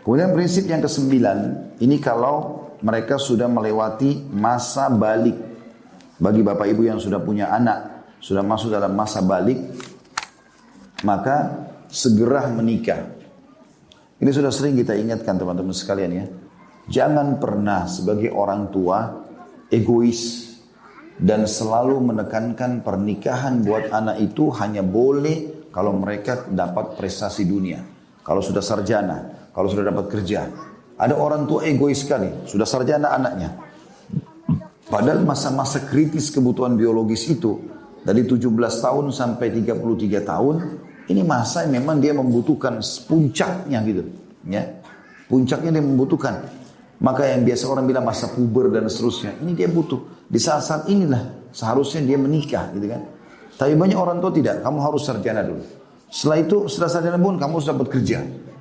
Kemudian 0.00 0.32
prinsip 0.32 0.64
yang 0.64 0.80
kesembilan, 0.80 1.38
ini 1.80 2.00
kalau 2.00 2.68
mereka 2.80 3.20
sudah 3.20 3.46
melewati 3.46 4.32
masa 4.32 4.88
balik. 4.88 5.36
Bagi 6.20 6.40
bapak 6.44 6.66
ibu 6.72 6.84
yang 6.84 7.00
sudah 7.00 7.20
punya 7.20 7.52
anak, 7.52 8.12
sudah 8.20 8.44
masuk 8.44 8.72
dalam 8.72 8.92
masa 8.92 9.24
balik, 9.24 9.56
maka 11.04 11.68
segera 11.88 12.48
menikah. 12.52 13.08
Ini 14.20 14.28
sudah 14.28 14.52
sering 14.52 14.76
kita 14.76 14.92
ingatkan 14.96 15.40
teman-teman 15.40 15.72
sekalian 15.72 16.12
ya. 16.12 16.26
Jangan 16.90 17.40
pernah 17.40 17.88
sebagai 17.88 18.32
orang 18.36 18.68
tua 18.68 19.24
egois 19.72 20.52
dan 21.16 21.48
selalu 21.48 22.00
menekankan 22.12 22.84
pernikahan 22.84 23.64
buat 23.64 23.92
anak 23.92 24.20
itu 24.20 24.52
hanya 24.60 24.84
boleh 24.84 25.68
kalau 25.72 25.96
mereka 25.96 26.48
dapat 26.48 27.00
prestasi 27.00 27.48
dunia. 27.48 27.80
Kalau 28.20 28.44
sudah 28.44 28.60
sarjana, 28.60 29.39
kalau 29.54 29.68
sudah 29.70 29.90
dapat 29.90 30.06
kerja. 30.10 30.46
Ada 31.00 31.16
orang 31.16 31.48
tua 31.48 31.64
egois 31.64 32.04
sekali, 32.04 32.28
sudah 32.44 32.68
sarjana 32.68 33.08
anaknya. 33.16 33.56
Padahal 34.90 35.22
masa-masa 35.22 35.86
kritis 35.86 36.28
kebutuhan 36.28 36.76
biologis 36.76 37.24
itu 37.30 37.56
dari 38.02 38.26
17 38.26 38.50
tahun 38.58 39.14
sampai 39.14 39.48
33 39.54 39.80
tahun 40.26 40.56
ini 41.08 41.22
masa 41.24 41.64
yang 41.64 41.82
memang 41.82 42.02
dia 42.02 42.12
membutuhkan 42.12 42.82
puncaknya 43.06 43.78
gitu, 43.86 44.02
ya. 44.46 44.62
Puncaknya 45.30 45.78
dia 45.78 45.84
membutuhkan. 45.84 46.34
Maka 47.00 47.32
yang 47.32 47.48
biasa 47.48 47.64
orang 47.64 47.88
bilang 47.88 48.04
masa 48.04 48.28
puber 48.28 48.68
dan 48.68 48.84
seterusnya, 48.90 49.40
ini 49.40 49.56
dia 49.56 49.72
butuh. 49.72 50.28
Di 50.28 50.36
saat-saat 50.36 50.84
inilah 50.92 51.48
seharusnya 51.48 52.04
dia 52.04 52.20
menikah 52.20 52.68
gitu 52.76 52.92
kan. 52.92 53.02
Tapi 53.56 53.72
banyak 53.72 53.96
orang 53.96 54.20
tua 54.20 54.32
tidak, 54.36 54.60
kamu 54.60 54.78
harus 54.84 55.02
sarjana 55.08 55.40
dulu. 55.40 55.64
Setelah 56.12 56.38
itu, 56.44 56.56
setelah 56.68 56.90
sarjana 56.92 57.18
pun 57.18 57.40
kamu 57.40 57.52
harus 57.56 57.68
dapat 57.68 57.86
kerja. 57.88 58.18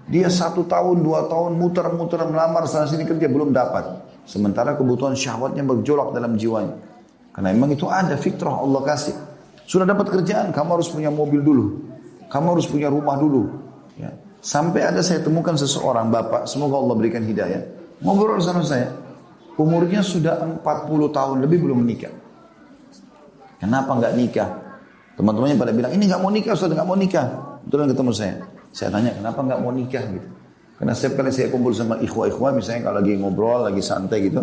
Dia 0.10 0.26
satu 0.26 0.66
tahun, 0.66 1.06
dua 1.06 1.30
tahun 1.30 1.54
muter-muter 1.54 2.18
melamar 2.26 2.66
sana 2.66 2.90
sini 2.90 3.06
kerja 3.06 3.30
belum 3.30 3.54
dapat. 3.54 4.10
Sementara 4.26 4.74
kebutuhan 4.74 5.14
syahwatnya 5.14 5.62
berjolak 5.62 6.18
dalam 6.18 6.34
jiwanya. 6.34 6.82
Karena 7.30 7.54
memang 7.54 7.78
itu 7.78 7.86
ada 7.86 8.18
fitrah 8.18 8.58
Allah 8.58 8.82
kasih. 8.82 9.14
Sudah 9.70 9.86
dapat 9.86 10.10
kerjaan, 10.10 10.50
kamu 10.50 10.82
harus 10.82 10.90
punya 10.90 11.14
mobil 11.14 11.46
dulu. 11.46 11.66
Kamu 12.26 12.58
harus 12.58 12.66
punya 12.66 12.90
rumah 12.90 13.22
dulu. 13.22 13.54
Ya. 14.02 14.10
Sampai 14.42 14.82
ada 14.82 15.06
saya 15.06 15.22
temukan 15.22 15.54
seseorang 15.54 16.10
bapak, 16.10 16.50
semoga 16.50 16.82
Allah 16.82 16.96
berikan 16.98 17.22
hidayah. 17.22 17.62
Ngobrol 18.02 18.42
sama 18.42 18.66
saya. 18.66 18.90
Umurnya 19.62 20.02
sudah 20.02 20.42
40 20.42 20.66
tahun 21.14 21.38
lebih 21.46 21.70
belum 21.70 21.86
menikah. 21.86 22.14
Kenapa 23.62 23.94
nggak 23.94 24.14
nikah? 24.18 24.50
Teman-temannya 25.20 25.60
pada 25.60 25.72
bilang, 25.76 25.92
ini 25.94 26.08
nggak 26.08 26.22
mau 26.24 26.32
nikah, 26.32 26.56
sudah 26.56 26.74
nggak 26.80 26.88
mau 26.88 26.98
nikah. 26.98 27.28
Betul 27.68 27.92
ketemu 27.92 28.12
saya. 28.16 28.36
Saya 28.70 28.94
tanya, 28.94 29.12
kenapa 29.18 29.40
nggak 29.42 29.60
mau 29.62 29.74
nikah 29.74 30.04
gitu? 30.10 30.30
Karena 30.80 30.94
setiap 30.96 31.20
kali 31.20 31.32
saya 31.36 31.52
kumpul 31.52 31.76
sama 31.76 32.00
ikhwah-ikhwah, 32.00 32.56
misalnya 32.56 32.88
kalau 32.88 32.98
lagi 33.04 33.14
ngobrol, 33.20 33.68
lagi 33.68 33.84
santai 33.84 34.32
gitu. 34.32 34.42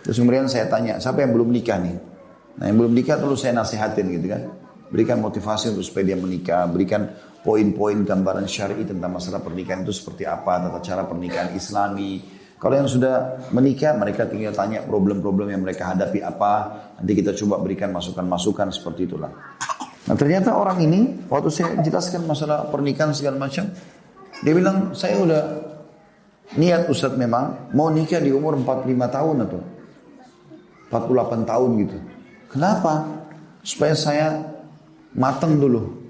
Terus 0.00 0.16
kemudian 0.16 0.48
saya 0.48 0.70
tanya, 0.70 0.96
siapa 0.96 1.20
yang 1.20 1.36
belum 1.36 1.52
nikah 1.52 1.76
nih? 1.82 1.96
Nah 2.56 2.64
yang 2.70 2.76
belum 2.80 2.92
nikah 2.96 3.20
terus 3.20 3.44
saya 3.44 3.52
nasihatin 3.52 4.06
gitu 4.16 4.26
kan. 4.32 4.42
Berikan 4.88 5.18
motivasi 5.20 5.74
untuk 5.74 5.84
supaya 5.84 6.14
dia 6.14 6.16
menikah, 6.16 6.64
berikan 6.70 7.10
poin-poin 7.42 8.06
gambaran 8.06 8.46
syari 8.46 8.86
tentang 8.86 9.10
masalah 9.12 9.42
pernikahan 9.42 9.82
itu 9.82 9.92
seperti 9.92 10.24
apa, 10.24 10.62
tata 10.62 10.80
cara 10.80 11.02
pernikahan 11.04 11.52
islami, 11.58 12.22
kalau 12.56 12.72
yang 12.72 12.88
sudah 12.88 13.44
menikah, 13.52 13.92
mereka 14.00 14.24
tinggal 14.24 14.56
tanya 14.56 14.80
problem-problem 14.80 15.52
yang 15.52 15.60
mereka 15.60 15.92
hadapi 15.92 16.24
apa. 16.24 16.52
Nanti 16.96 17.12
kita 17.12 17.36
coba 17.36 17.60
berikan 17.60 17.92
masukan-masukan 17.92 18.72
seperti 18.72 19.12
itulah. 19.12 19.28
Nah 20.06 20.14
ternyata 20.14 20.54
orang 20.54 20.78
ini, 20.86 21.26
waktu 21.26 21.50
saya 21.50 21.74
jelaskan 21.82 22.24
masalah 22.30 22.70
pernikahan 22.70 23.10
segala 23.10 23.42
macam, 23.42 23.66
dia 24.42 24.52
bilang, 24.54 24.94
saya 24.94 25.18
udah 25.18 25.42
niat 26.54 26.86
Ustadz 26.86 27.18
memang 27.18 27.74
mau 27.74 27.90
nikah 27.90 28.22
di 28.22 28.30
umur 28.30 28.54
45 28.62 28.86
tahun 28.86 29.36
atau 29.50 29.60
48 30.94 31.50
tahun 31.50 31.70
gitu. 31.82 31.96
Kenapa? 32.54 32.92
Supaya 33.66 33.98
saya 33.98 34.46
mateng 35.10 35.58
dulu. 35.58 36.06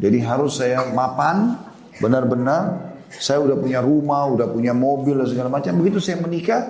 Jadi 0.00 0.18
harus 0.24 0.56
saya 0.56 0.88
mapan, 0.96 1.60
benar-benar 2.00 2.96
saya 3.12 3.44
udah 3.44 3.60
punya 3.60 3.84
rumah, 3.84 4.24
udah 4.32 4.48
punya 4.48 4.72
mobil 4.72 5.20
dan 5.20 5.28
segala 5.28 5.52
macam. 5.52 5.76
Begitu 5.84 6.00
saya 6.00 6.16
menikah, 6.24 6.64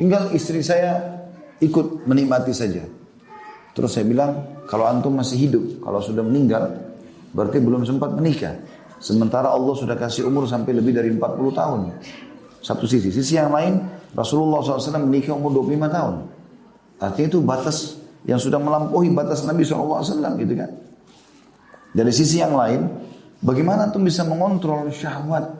tinggal 0.00 0.32
istri 0.32 0.64
saya 0.64 1.20
ikut 1.60 2.08
menikmati 2.08 2.56
saja. 2.56 2.88
Terus 3.74 3.90
saya 3.90 4.06
bilang, 4.06 4.62
kalau 4.70 4.86
antum 4.86 5.10
masih 5.18 5.50
hidup, 5.50 5.82
kalau 5.82 5.98
sudah 5.98 6.22
meninggal, 6.22 6.70
berarti 7.34 7.58
belum 7.58 7.82
sempat 7.82 8.14
menikah. 8.14 8.54
Sementara 9.02 9.50
Allah 9.50 9.74
sudah 9.74 9.98
kasih 9.98 10.30
umur 10.30 10.46
sampai 10.46 10.78
lebih 10.78 10.94
dari 10.94 11.10
40 11.10 11.20
tahun. 11.52 11.80
Satu 12.62 12.86
sisi. 12.86 13.10
Sisi 13.10 13.34
yang 13.34 13.52
lain, 13.52 13.82
Rasulullah 14.14 14.62
SAW 14.62 15.04
menikah 15.04 15.34
umur 15.34 15.66
25 15.66 15.90
tahun. 15.90 16.14
Artinya 17.02 17.28
itu 17.28 17.38
batas 17.42 17.98
yang 18.24 18.40
sudah 18.40 18.56
melampaui 18.62 19.10
batas 19.12 19.44
Nabi 19.44 19.66
SAW 19.66 20.00
gitu 20.40 20.54
kan. 20.54 20.70
Dari 21.92 22.12
sisi 22.14 22.40
yang 22.40 22.54
lain, 22.56 22.88
bagaimana 23.42 23.90
antum 23.90 24.06
bisa 24.06 24.24
mengontrol 24.24 24.88
syahwat 24.88 25.50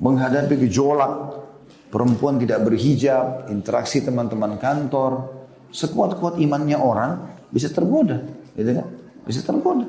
menghadapi 0.00 0.66
gejolak 0.66 1.44
perempuan 1.92 2.40
tidak 2.40 2.64
berhijab, 2.64 3.52
interaksi 3.52 4.00
teman-teman 4.00 4.56
kantor, 4.56 5.28
sekuat-kuat 5.70 6.40
imannya 6.40 6.78
orang 6.78 7.39
bisa 7.50 7.68
tergoda, 7.70 8.18
gitu 8.54 8.70
kan? 8.74 8.86
Bisa 9.26 9.40
tergoda. 9.44 9.86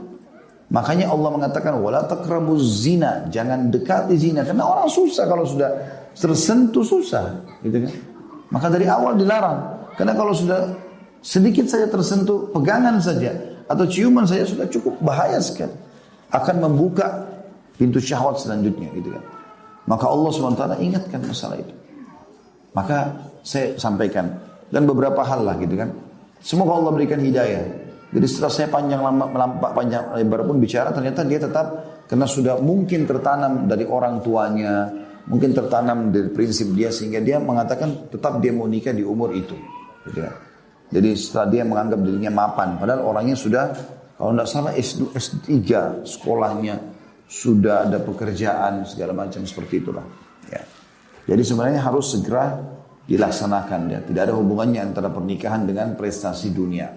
Makanya 0.71 1.11
Allah 1.11 1.29
mengatakan 1.35 1.77
wala 1.83 2.07
zina, 2.63 3.27
jangan 3.27 3.69
dekati 3.69 4.15
zina 4.15 4.47
karena 4.47 4.63
orang 4.63 4.87
susah 4.87 5.27
kalau 5.27 5.43
sudah 5.43 5.69
tersentuh 6.15 6.83
susah, 6.83 7.43
gitu 7.61 7.87
kan? 7.87 7.93
Maka 8.51 8.67
dari 8.67 8.85
awal 8.87 9.15
dilarang. 9.15 9.59
Karena 9.95 10.13
kalau 10.15 10.35
sudah 10.35 10.75
sedikit 11.23 11.69
saja 11.69 11.87
tersentuh 11.87 12.51
pegangan 12.51 12.99
saja 12.99 13.31
atau 13.69 13.85
ciuman 13.87 14.27
saja 14.27 14.43
sudah 14.43 14.67
cukup 14.67 14.99
bahaya 14.99 15.39
sekali. 15.39 15.71
Akan 16.31 16.63
membuka 16.63 17.27
pintu 17.75 17.99
syahwat 17.99 18.39
selanjutnya 18.39 18.91
gitu 18.95 19.11
kan. 19.11 19.23
Maka 19.87 20.05
Allah 20.07 20.31
SWT 20.31 20.63
ingatkan 20.79 21.19
masalah 21.27 21.59
itu. 21.59 21.73
Maka 22.71 23.27
saya 23.43 23.75
sampaikan. 23.75 24.39
Dan 24.71 24.87
beberapa 24.87 25.19
hal 25.27 25.43
lah 25.43 25.59
gitu 25.59 25.75
kan. 25.75 25.91
Semoga 26.41 26.81
Allah 26.81 26.91
berikan 26.93 27.21
hidayah. 27.21 27.63
Jadi 28.11 28.25
setelah 28.27 28.51
saya 28.51 28.67
panjang 28.67 28.99
lama, 28.99 29.23
melampak 29.29 29.71
panjang 29.71 30.03
lebar 30.19 30.43
pun 30.43 30.59
bicara, 30.59 30.91
ternyata 30.91 31.23
dia 31.23 31.39
tetap 31.39 31.65
karena 32.11 32.27
sudah 32.27 32.59
mungkin 32.59 33.07
tertanam 33.07 33.71
dari 33.71 33.87
orang 33.87 34.19
tuanya, 34.19 34.91
mungkin 35.31 35.55
tertanam 35.55 36.11
dari 36.11 36.27
prinsip 36.27 36.75
dia 36.75 36.91
sehingga 36.91 37.23
dia 37.23 37.39
mengatakan 37.39 38.11
tetap 38.11 38.43
dia 38.43 38.51
mau 38.51 38.67
nikah 38.67 38.91
di 38.91 39.05
umur 39.05 39.31
itu. 39.31 39.55
Gitu 40.03 40.19
kan. 40.19 40.35
Jadi 40.91 41.09
setelah 41.15 41.47
dia 41.47 41.63
menganggap 41.63 41.99
dirinya 42.03 42.31
mapan, 42.35 42.75
padahal 42.75 43.07
orangnya 43.07 43.39
sudah 43.39 43.71
kalau 44.19 44.35
tidak 44.35 44.49
salah 44.51 44.73
S2, 44.75 45.01
S3 45.17 45.49
sekolahnya, 46.03 46.75
sudah 47.31 47.87
ada 47.87 47.97
pekerjaan 48.03 48.83
segala 48.83 49.15
macam 49.15 49.41
seperti 49.47 49.81
itulah. 49.81 50.03
Ya. 50.51 50.61
Jadi 51.31 51.41
sebenarnya 51.47 51.79
harus 51.79 52.11
segera 52.11 52.59
dilaksanakan 53.11 53.81
ya. 53.91 53.99
Tidak 54.07 54.21
ada 54.23 54.33
hubungannya 54.39 54.79
antara 54.79 55.11
pernikahan 55.11 55.67
dengan 55.67 55.99
prestasi 55.99 56.55
dunia. 56.55 56.87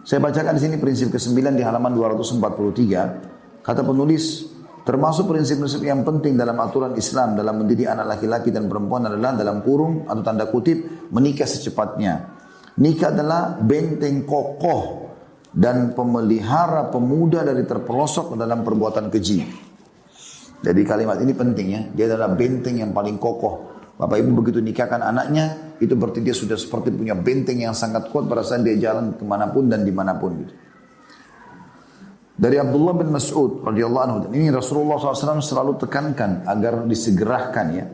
Saya 0.00 0.18
bacakan 0.24 0.56
di 0.56 0.62
sini 0.64 0.76
prinsip 0.80 1.12
ke-9 1.12 1.54
di 1.54 1.62
halaman 1.62 1.92
243. 1.94 3.60
Kata 3.62 3.84
penulis, 3.84 4.48
termasuk 4.82 5.28
prinsip-prinsip 5.30 5.84
yang 5.84 6.02
penting 6.02 6.34
dalam 6.40 6.56
aturan 6.58 6.96
Islam 6.96 7.36
dalam 7.36 7.62
mendidik 7.62 7.86
anak 7.86 8.16
laki-laki 8.16 8.48
dan 8.50 8.66
perempuan 8.66 9.06
adalah 9.06 9.36
dalam 9.36 9.60
kurung 9.60 10.08
atau 10.08 10.22
tanda 10.24 10.48
kutip 10.48 11.06
menikah 11.12 11.46
secepatnya. 11.46 12.40
Nikah 12.80 13.12
adalah 13.12 13.60
benteng 13.60 14.24
kokoh 14.24 15.12
dan 15.52 15.92
pemelihara 15.92 16.88
pemuda 16.88 17.44
dari 17.44 17.62
terpelosok 17.68 18.34
dalam 18.34 18.64
perbuatan 18.64 19.12
keji. 19.12 19.38
Jadi 20.60 20.80
kalimat 20.84 21.22
ini 21.22 21.32
penting 21.38 21.66
ya. 21.70 21.80
Dia 21.92 22.04
adalah 22.10 22.34
benteng 22.34 22.82
yang 22.82 22.90
paling 22.90 23.14
kokoh. 23.16 23.69
Bapak 24.00 24.16
ibu 24.16 24.32
begitu 24.40 24.64
nikahkan 24.64 25.04
anaknya, 25.04 25.76
itu 25.76 25.92
berarti 25.92 26.24
dia 26.24 26.32
sudah 26.32 26.56
seperti 26.56 26.88
punya 26.88 27.12
benteng 27.12 27.60
yang 27.60 27.76
sangat 27.76 28.08
kuat 28.08 28.24
pada 28.24 28.40
saat 28.40 28.64
dia 28.64 28.80
jalan 28.80 29.12
ke 29.12 29.24
mana 29.28 29.52
pun 29.52 29.68
dan 29.68 29.84
di 29.84 29.92
mana 29.92 30.16
pun 30.16 30.40
gitu. 30.40 30.54
Dari 32.40 32.56
Abdullah 32.56 32.96
bin 32.96 33.12
Mas'ud 33.12 33.60
radhiyallahu 33.60 34.04
anhu. 34.08 34.18
Ini 34.32 34.48
Rasulullah 34.48 34.96
SAW 34.96 35.44
selalu 35.44 35.76
tekankan 35.76 36.48
agar 36.48 36.88
disegerakan 36.88 37.66
ya. 37.76 37.84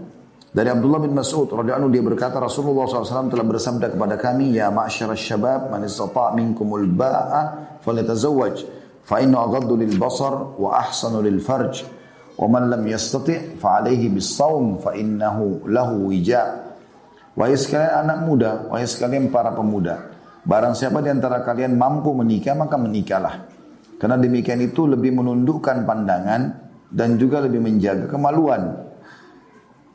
Dari 0.54 0.70
Abdullah 0.70 1.02
bin 1.02 1.18
Mas'ud 1.18 1.50
radhiyallahu 1.50 1.90
dia 1.90 2.06
berkata 2.06 2.38
Rasulullah 2.38 2.86
SAW 2.86 3.26
telah 3.26 3.42
bersabda 3.42 3.98
kepada 3.98 4.14
kami 4.14 4.54
ya 4.54 4.70
ma'syar 4.70 5.10
syabab 5.18 5.74
man 5.74 5.82
istata' 5.82 6.30
minkumul 6.38 6.86
ba'a 6.86 7.42
falyatazawwaj 7.82 8.56
fa 9.02 9.18
inna 9.18 9.42
aghaddu 9.42 9.74
lil 9.74 9.98
basar 9.98 10.54
wa 10.54 10.78
ahsanu 10.78 11.26
lil 11.26 11.42
farj 11.42 11.82
fa 12.36 13.68
alayhi 13.80 14.12
bis 14.12 14.36
saum 14.36 14.78
fa 14.78 14.92
innahu 14.92 15.64
lahu 15.66 16.12
wija 16.12 16.62
Wahai 17.36 17.52
sekalian 17.52 17.92
anak 18.00 18.18
muda, 18.24 18.52
wahai 18.72 18.88
sekalian 18.88 19.28
para 19.28 19.52
pemuda, 19.52 20.08
barang 20.48 20.72
siapa 20.72 21.04
di 21.04 21.12
antara 21.12 21.44
kalian 21.44 21.76
mampu 21.76 22.16
menikah 22.16 22.56
maka 22.56 22.80
menikahlah. 22.80 23.44
Karena 24.00 24.16
demikian 24.16 24.64
itu 24.64 24.88
lebih 24.88 25.20
menundukkan 25.20 25.84
pandangan 25.84 26.42
dan 26.88 27.20
juga 27.20 27.44
lebih 27.44 27.60
menjaga 27.60 28.08
kemaluan 28.08 28.86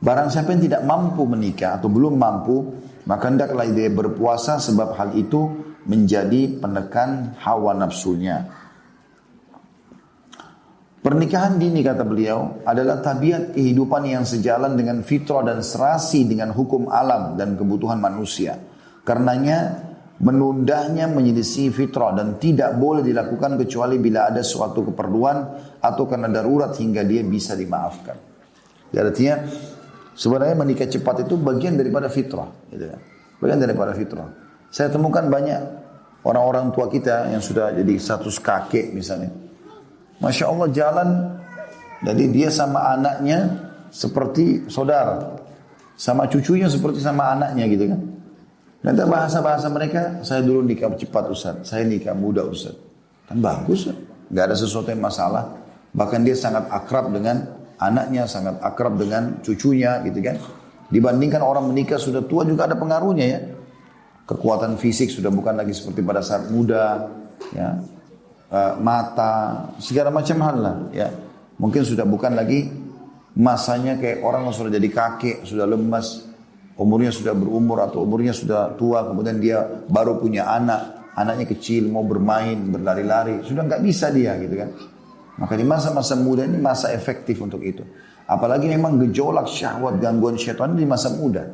Barang 0.02 0.34
siapa 0.34 0.50
yang 0.50 0.66
tidak 0.66 0.82
mampu 0.82 1.22
menikah 1.30 1.78
atau 1.78 1.86
belum 1.86 2.18
mampu, 2.18 2.74
maka 3.06 3.30
hendaklah 3.30 3.70
dia 3.70 3.86
berpuasa 3.86 4.58
sebab 4.58 4.98
hal 4.98 5.14
itu 5.14 5.46
menjadi 5.86 6.58
penekan 6.58 7.38
hawa 7.38 7.70
nafsunya. 7.78 8.61
Pernikahan 11.02 11.58
dini 11.58 11.82
kata 11.82 12.06
beliau 12.06 12.62
adalah 12.62 13.02
tabiat 13.02 13.58
kehidupan 13.58 14.06
yang 14.06 14.22
sejalan 14.22 14.78
dengan 14.78 15.02
fitrah 15.02 15.42
dan 15.42 15.58
serasi 15.58 16.30
dengan 16.30 16.54
hukum 16.54 16.86
alam 16.86 17.34
dan 17.34 17.58
kebutuhan 17.58 17.98
manusia. 17.98 18.54
Karenanya 19.02 19.82
menundanya 20.22 21.10
menyelisih 21.10 21.74
fitrah 21.74 22.14
dan 22.14 22.38
tidak 22.38 22.78
boleh 22.78 23.02
dilakukan 23.02 23.58
kecuali 23.58 23.98
bila 23.98 24.30
ada 24.30 24.46
suatu 24.46 24.86
keperluan 24.94 25.36
atau 25.82 26.06
karena 26.06 26.30
darurat 26.30 26.70
hingga 26.78 27.02
dia 27.02 27.26
bisa 27.26 27.58
dimaafkan. 27.58 28.14
Jadi 28.94 29.02
artinya 29.02 29.36
sebenarnya 30.14 30.54
menikah 30.54 30.86
cepat 30.86 31.26
itu 31.26 31.34
bagian 31.34 31.74
daripada 31.74 32.06
fitrah, 32.06 32.46
gitu 32.70 32.86
kan. 32.94 33.00
Bagian 33.42 33.58
daripada 33.58 33.90
fitrah. 33.90 34.30
Saya 34.70 34.86
temukan 34.86 35.26
banyak 35.26 35.60
orang-orang 36.22 36.70
tua 36.70 36.86
kita 36.86 37.34
yang 37.34 37.42
sudah 37.42 37.74
jadi 37.74 37.98
status 37.98 38.38
kakek 38.38 38.94
misalnya 38.94 39.41
Masya 40.22 40.44
Allah 40.46 40.68
jalan. 40.70 41.08
Jadi 42.02 42.24
dia 42.30 42.48
sama 42.50 42.94
anaknya 42.94 43.50
seperti 43.90 44.70
saudara. 44.70 45.34
Sama 45.98 46.30
cucunya 46.30 46.70
seperti 46.70 47.02
sama 47.02 47.34
anaknya 47.34 47.66
gitu 47.70 47.90
kan. 47.90 48.00
Nanti 48.82 49.02
bahasa-bahasa 49.06 49.70
mereka, 49.70 50.26
saya 50.26 50.42
dulu 50.42 50.66
nikah 50.66 50.90
cepat 50.98 51.30
Ustaz, 51.30 51.70
saya 51.70 51.86
nikah 51.86 52.14
muda 52.18 52.42
Ustaz. 52.42 52.74
Kan 53.30 53.38
bagus, 53.38 53.86
nggak 54.26 54.44
ada 54.50 54.56
sesuatu 54.58 54.90
yang 54.90 54.98
masalah. 54.98 55.54
Bahkan 55.94 56.26
dia 56.26 56.34
sangat 56.34 56.66
akrab 56.66 57.14
dengan 57.14 57.46
anaknya, 57.78 58.26
sangat 58.26 58.58
akrab 58.58 58.98
dengan 58.98 59.38
cucunya 59.38 60.02
gitu 60.02 60.18
kan. 60.18 60.34
Dibandingkan 60.90 61.38
orang 61.38 61.70
menikah 61.70 62.02
sudah 62.02 62.26
tua 62.26 62.42
juga 62.42 62.66
ada 62.66 62.74
pengaruhnya 62.74 63.26
ya. 63.30 63.40
Kekuatan 64.26 64.74
fisik 64.74 65.14
sudah 65.14 65.30
bukan 65.30 65.54
lagi 65.54 65.70
seperti 65.70 66.02
pada 66.02 66.18
saat 66.18 66.50
muda, 66.50 67.06
ya 67.54 67.78
uh, 68.52 68.76
mata, 68.78 69.66
segala 69.80 70.12
macam 70.12 70.36
hal 70.44 70.56
lah. 70.60 70.76
Ya, 70.92 71.08
mungkin 71.56 71.82
sudah 71.82 72.04
bukan 72.04 72.36
lagi 72.36 72.68
masanya 73.32 73.96
kayak 73.96 74.20
orang 74.20 74.44
yang 74.46 74.54
sudah 74.54 74.70
jadi 74.76 74.88
kakek, 74.92 75.48
sudah 75.48 75.64
lemas, 75.64 76.28
umurnya 76.76 77.08
sudah 77.08 77.32
berumur 77.32 77.80
atau 77.80 78.04
umurnya 78.04 78.36
sudah 78.36 78.76
tua, 78.76 79.08
kemudian 79.08 79.40
dia 79.40 79.64
baru 79.88 80.20
punya 80.20 80.52
anak, 80.52 81.12
anaknya 81.16 81.48
kecil 81.48 81.88
mau 81.88 82.04
bermain, 82.04 82.60
berlari-lari, 82.68 83.40
sudah 83.40 83.64
nggak 83.64 83.80
bisa 83.80 84.12
dia 84.12 84.36
gitu 84.36 84.54
kan. 84.60 84.70
Maka 85.40 85.56
di 85.56 85.64
masa-masa 85.64 86.12
muda 86.12 86.44
ini 86.44 86.60
masa 86.60 86.92
efektif 86.92 87.40
untuk 87.40 87.64
itu. 87.64 87.80
Apalagi 88.28 88.68
memang 88.68 89.00
gejolak 89.00 89.48
syahwat 89.48 89.96
gangguan 89.96 90.36
syaitan 90.36 90.76
di 90.76 90.84
masa 90.84 91.08
muda. 91.08 91.48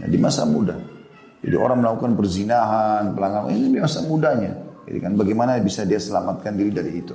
Ya, 0.00 0.08
di 0.08 0.16
masa 0.16 0.48
muda. 0.48 0.74
Jadi 1.38 1.54
orang 1.54 1.84
melakukan 1.84 2.18
perzinahan, 2.18 3.14
pelanggaran 3.14 3.54
ini 3.54 3.76
di 3.76 3.80
masa 3.80 4.02
mudanya. 4.02 4.67
Jadi 4.88 5.04
kan 5.04 5.12
bagaimana 5.20 5.60
bisa 5.60 5.84
dia 5.84 6.00
selamatkan 6.00 6.56
diri 6.56 6.72
dari 6.72 6.92
itu. 6.96 7.12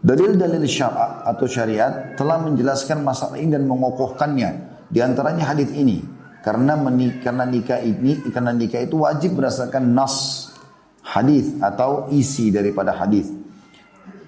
Dalil-dalil 0.00 0.64
syara 0.68 1.24
atau 1.24 1.48
syariat 1.48 2.12
telah 2.20 2.36
menjelaskan 2.44 3.00
masalah 3.00 3.40
ini 3.40 3.56
dan 3.56 3.64
mengokohkannya. 3.64 4.50
Di 4.92 5.00
antaranya 5.00 5.48
hadis 5.48 5.72
ini. 5.72 6.04
Karena 6.40 6.72
menik 6.72 7.20
karena 7.20 7.44
nikah 7.44 7.84
ini 7.84 8.32
karena 8.32 8.52
nikah 8.56 8.80
itu 8.80 8.96
wajib 9.04 9.36
berdasarkan 9.36 9.92
nas 9.92 10.48
hadis 11.04 11.52
atau 11.60 12.08
isi 12.12 12.48
daripada 12.48 12.96
hadis. 12.96 13.28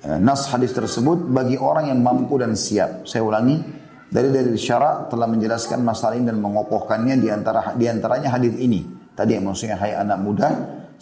Eh, 0.04 0.20
nas 0.20 0.44
hadis 0.52 0.76
tersebut 0.76 1.25
bagi 1.32 1.56
orang 1.56 1.88
yang 1.88 2.00
mampu 2.04 2.37
dan 2.37 2.52
siap. 2.52 3.08
Saya 3.08 3.25
ulangi, 3.25 3.64
dari 4.12 4.28
dari 4.28 4.52
syarat 4.60 5.08
telah 5.08 5.25
menjelaskan 5.25 5.81
masalah 5.81 6.20
ini 6.20 6.28
dan 6.28 6.37
mengokohkannya 6.37 7.16
di 7.16 7.32
antara 7.32 7.72
di 7.72 7.88
antaranya 7.88 8.37
hadis 8.37 8.60
ini. 8.60 8.84
Tadi 9.16 9.37
yang 9.37 9.49
maksudnya 9.49 9.81
hai 9.81 9.96
anak 9.96 10.19
muda, 10.20 10.49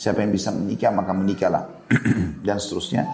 Siapa 0.00 0.24
yang 0.24 0.32
bisa 0.32 0.48
menikah 0.48 0.88
maka 0.96 1.12
menikahlah. 1.12 1.64
Dan 2.46 2.56
seterusnya. 2.56 3.04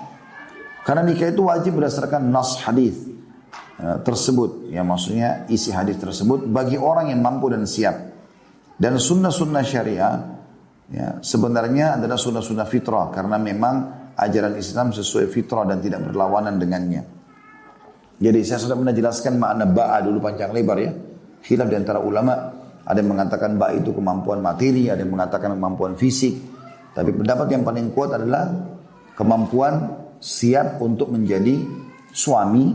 Karena 0.86 1.02
nikah 1.02 1.34
itu 1.34 1.42
wajib 1.42 1.82
berdasarkan 1.82 2.30
nas 2.30 2.62
hadis 2.62 2.94
uh, 3.82 3.98
tersebut. 4.06 4.70
Ya 4.70 4.86
maksudnya 4.86 5.50
isi 5.50 5.74
hadis 5.74 5.98
tersebut 5.98 6.46
bagi 6.46 6.78
orang 6.78 7.10
yang 7.10 7.18
mampu 7.26 7.50
dan 7.50 7.66
siap. 7.66 8.14
Dan 8.78 9.02
sunnah-sunnah 9.02 9.66
syariah 9.66 10.14
ya, 10.94 11.18
sebenarnya 11.18 11.98
adalah 11.98 12.14
sunnah-sunnah 12.14 12.70
fitrah. 12.70 13.10
Karena 13.10 13.34
memang 13.34 13.74
ajaran 14.14 14.54
Islam 14.54 14.94
sesuai 14.94 15.26
fitrah 15.26 15.66
dan 15.66 15.82
tidak 15.82 16.06
berlawanan 16.06 16.54
dengannya. 16.54 17.02
Jadi 18.22 18.46
saya 18.46 18.62
sudah 18.62 18.78
pernah 18.78 18.94
jelaskan 18.94 19.42
makna 19.42 19.66
ba'a 19.66 20.06
dulu 20.06 20.22
panjang 20.22 20.54
lebar 20.54 20.78
ya. 20.78 20.94
Khilaf 21.42 21.66
di 21.66 21.74
antara 21.74 21.98
ulama. 21.98 22.54
Ada 22.86 23.02
yang 23.02 23.10
mengatakan 23.10 23.58
ba'a 23.58 23.74
itu 23.74 23.90
kemampuan 23.90 24.38
materi, 24.38 24.86
ada 24.86 25.02
yang 25.02 25.10
mengatakan 25.10 25.50
kemampuan 25.58 25.98
fisik. 25.98 26.55
Tapi 26.96 27.12
pendapat 27.12 27.52
yang 27.52 27.60
paling 27.60 27.92
kuat 27.92 28.16
adalah 28.16 28.48
kemampuan 29.12 29.92
siap 30.16 30.80
untuk 30.80 31.12
menjadi 31.12 31.60
suami. 32.08 32.72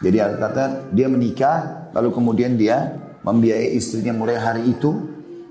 Jadi 0.00 0.16
kata 0.16 0.88
dia 0.96 1.12
menikah 1.12 1.92
lalu 1.92 2.08
kemudian 2.16 2.56
dia 2.56 2.96
membiayai 3.20 3.76
istrinya 3.76 4.16
mulai 4.16 4.40
hari 4.40 4.72
itu 4.72 4.96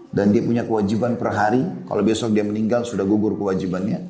dan 0.09 0.33
dia 0.33 0.41
punya 0.41 0.65
kewajiban 0.65 1.21
per 1.21 1.29
hari. 1.37 1.61
Kalau 1.85 2.01
besok 2.01 2.33
dia 2.33 2.41
meninggal 2.41 2.81
sudah 2.81 3.05
gugur 3.05 3.37
kewajibannya. 3.37 4.09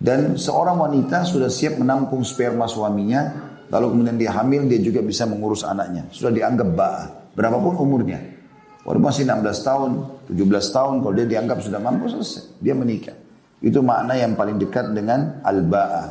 Dan 0.00 0.36
seorang 0.36 0.80
wanita 0.80 1.28
sudah 1.28 1.52
siap 1.52 1.76
menampung 1.76 2.24
sperma 2.24 2.64
suaminya, 2.64 3.52
lalu 3.68 3.96
kemudian 3.96 4.16
dia 4.16 4.32
hamil, 4.32 4.64
dia 4.64 4.80
juga 4.80 5.04
bisa 5.04 5.28
mengurus 5.28 5.60
anaknya. 5.60 6.08
Sudah 6.08 6.32
dianggap 6.32 6.68
ba'a, 6.72 7.04
berapapun 7.36 7.76
umurnya. 7.76 8.39
Walau 8.80 9.00
masih 9.00 9.28
16 9.28 9.60
tahun, 9.60 9.90
17 10.32 10.76
tahun, 10.76 10.94
kalau 11.04 11.12
dia 11.12 11.28
dianggap 11.28 11.60
sudah 11.60 11.80
mampu 11.80 12.08
selesai, 12.08 12.56
dia 12.64 12.72
menikah. 12.72 13.12
Itu 13.60 13.84
makna 13.84 14.16
yang 14.16 14.32
paling 14.40 14.56
dekat 14.56 14.96
dengan 14.96 15.44
al-ba'a. 15.44 16.04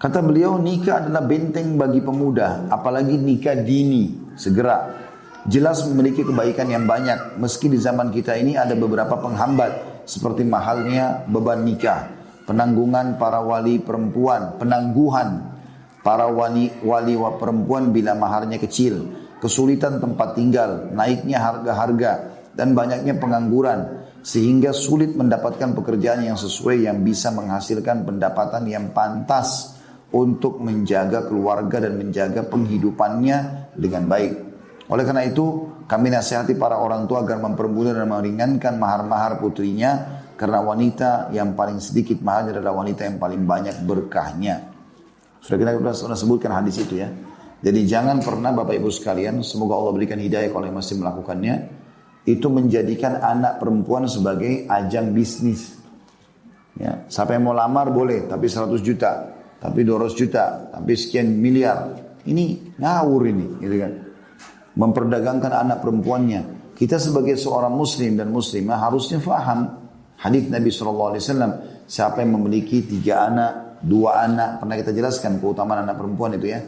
Kata 0.00 0.20
beliau, 0.20 0.60
nikah 0.60 1.04
adalah 1.04 1.24
benteng 1.24 1.76
bagi 1.80 2.04
pemuda, 2.04 2.68
apalagi 2.68 3.16
nikah 3.16 3.56
dini, 3.64 4.32
segera. 4.36 4.96
Jelas 5.48 5.84
memiliki 5.88 6.20
kebaikan 6.20 6.68
yang 6.68 6.84
banyak, 6.84 7.40
meski 7.40 7.72
di 7.72 7.80
zaman 7.80 8.12
kita 8.12 8.36
ini 8.36 8.60
ada 8.60 8.76
beberapa 8.76 9.16
penghambat, 9.16 10.04
seperti 10.04 10.44
mahalnya 10.44 11.24
beban 11.28 11.64
nikah, 11.64 12.12
penanggungan 12.44 13.16
para 13.16 13.40
wali 13.40 13.80
perempuan, 13.80 14.60
penangguhan 14.60 15.48
para 16.00 16.28
wali 16.28 16.72
wali 16.80 17.14
perempuan 17.40 17.92
bila 17.92 18.16
maharnya 18.16 18.56
kecil, 18.56 19.19
kesulitan 19.40 19.98
tempat 19.98 20.36
tinggal, 20.36 20.92
naiknya 20.92 21.40
harga-harga, 21.40 22.12
dan 22.54 22.76
banyaknya 22.76 23.16
pengangguran, 23.16 24.04
sehingga 24.20 24.76
sulit 24.76 25.16
mendapatkan 25.16 25.72
pekerjaan 25.72 26.28
yang 26.28 26.36
sesuai 26.36 26.84
yang 26.84 27.00
bisa 27.00 27.32
menghasilkan 27.32 28.04
pendapatan 28.04 28.68
yang 28.68 28.92
pantas 28.92 29.80
untuk 30.12 30.60
menjaga 30.60 31.24
keluarga 31.24 31.88
dan 31.88 31.96
menjaga 31.96 32.44
penghidupannya 32.44 33.72
dengan 33.74 34.04
baik. 34.06 34.32
Oleh 34.90 35.04
karena 35.06 35.22
itu, 35.24 35.70
kami 35.86 36.10
nasihati 36.10 36.58
para 36.58 36.76
orang 36.78 37.06
tua 37.06 37.22
agar 37.22 37.38
mempermudah 37.38 37.94
dan 37.94 38.10
meringankan 38.10 38.74
mahar-mahar 38.74 39.38
putrinya 39.38 40.22
karena 40.34 40.58
wanita 40.66 41.30
yang 41.30 41.54
paling 41.54 41.78
sedikit 41.78 42.18
maharnya 42.20 42.58
adalah 42.58 42.82
wanita 42.82 43.06
yang 43.06 43.16
paling 43.22 43.46
banyak 43.46 43.86
berkahnya. 43.86 44.72
Sudah 45.40 45.56
kita 45.56 45.94
sudah 45.94 46.18
sebutkan 46.18 46.52
hadis 46.52 46.82
itu 46.82 47.00
ya. 47.00 47.08
Jadi 47.60 47.84
jangan 47.84 48.24
pernah 48.24 48.56
Bapak 48.56 48.72
Ibu 48.72 48.88
sekalian, 48.88 49.44
semoga 49.44 49.76
Allah 49.76 49.92
berikan 49.92 50.16
hidayah 50.16 50.48
kalau 50.48 50.64
yang 50.64 50.80
masih 50.80 50.96
melakukannya, 50.96 51.54
itu 52.24 52.48
menjadikan 52.48 53.20
anak 53.20 53.60
perempuan 53.60 54.08
sebagai 54.08 54.64
ajang 54.64 55.12
bisnis. 55.12 55.76
Ya, 56.80 57.04
siapa 57.12 57.36
yang 57.36 57.44
mau 57.44 57.52
lamar 57.52 57.92
boleh, 57.92 58.24
tapi 58.24 58.48
100 58.48 58.80
juta, 58.80 59.36
tapi 59.60 59.84
200 59.84 60.16
juta, 60.16 60.72
tapi 60.72 60.96
sekian 60.96 61.28
miliar. 61.36 61.92
Ini 62.24 62.76
ngawur 62.80 63.28
ini, 63.28 63.46
gitu 63.60 63.76
kan. 63.76 63.92
Memperdagangkan 64.80 65.52
anak 65.52 65.84
perempuannya. 65.84 66.72
Kita 66.72 66.96
sebagai 66.96 67.36
seorang 67.36 67.76
muslim 67.76 68.16
dan 68.16 68.32
muslimah 68.32 68.88
harusnya 68.88 69.20
faham 69.20 69.68
hadis 70.16 70.48
Nabi 70.48 70.72
SAW. 70.72 71.20
Siapa 71.84 72.24
yang 72.24 72.40
memiliki 72.40 72.88
tiga 72.88 73.28
anak, 73.28 73.84
dua 73.84 74.24
anak, 74.24 74.64
pernah 74.64 74.80
kita 74.80 74.96
jelaskan 74.96 75.36
keutamaan 75.36 75.84
anak 75.84 76.00
perempuan 76.00 76.40
itu 76.40 76.48
ya 76.48 76.60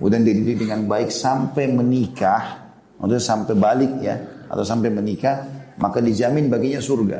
kemudian 0.00 0.24
dididik 0.24 0.64
dengan 0.64 0.88
baik 0.88 1.12
sampai 1.12 1.68
menikah, 1.68 2.72
atau 2.96 3.20
sampai 3.20 3.52
balik 3.52 4.00
ya, 4.00 4.16
atau 4.48 4.64
sampai 4.64 4.88
menikah, 4.88 5.44
maka 5.76 6.00
dijamin 6.00 6.48
baginya 6.48 6.80
surga. 6.80 7.18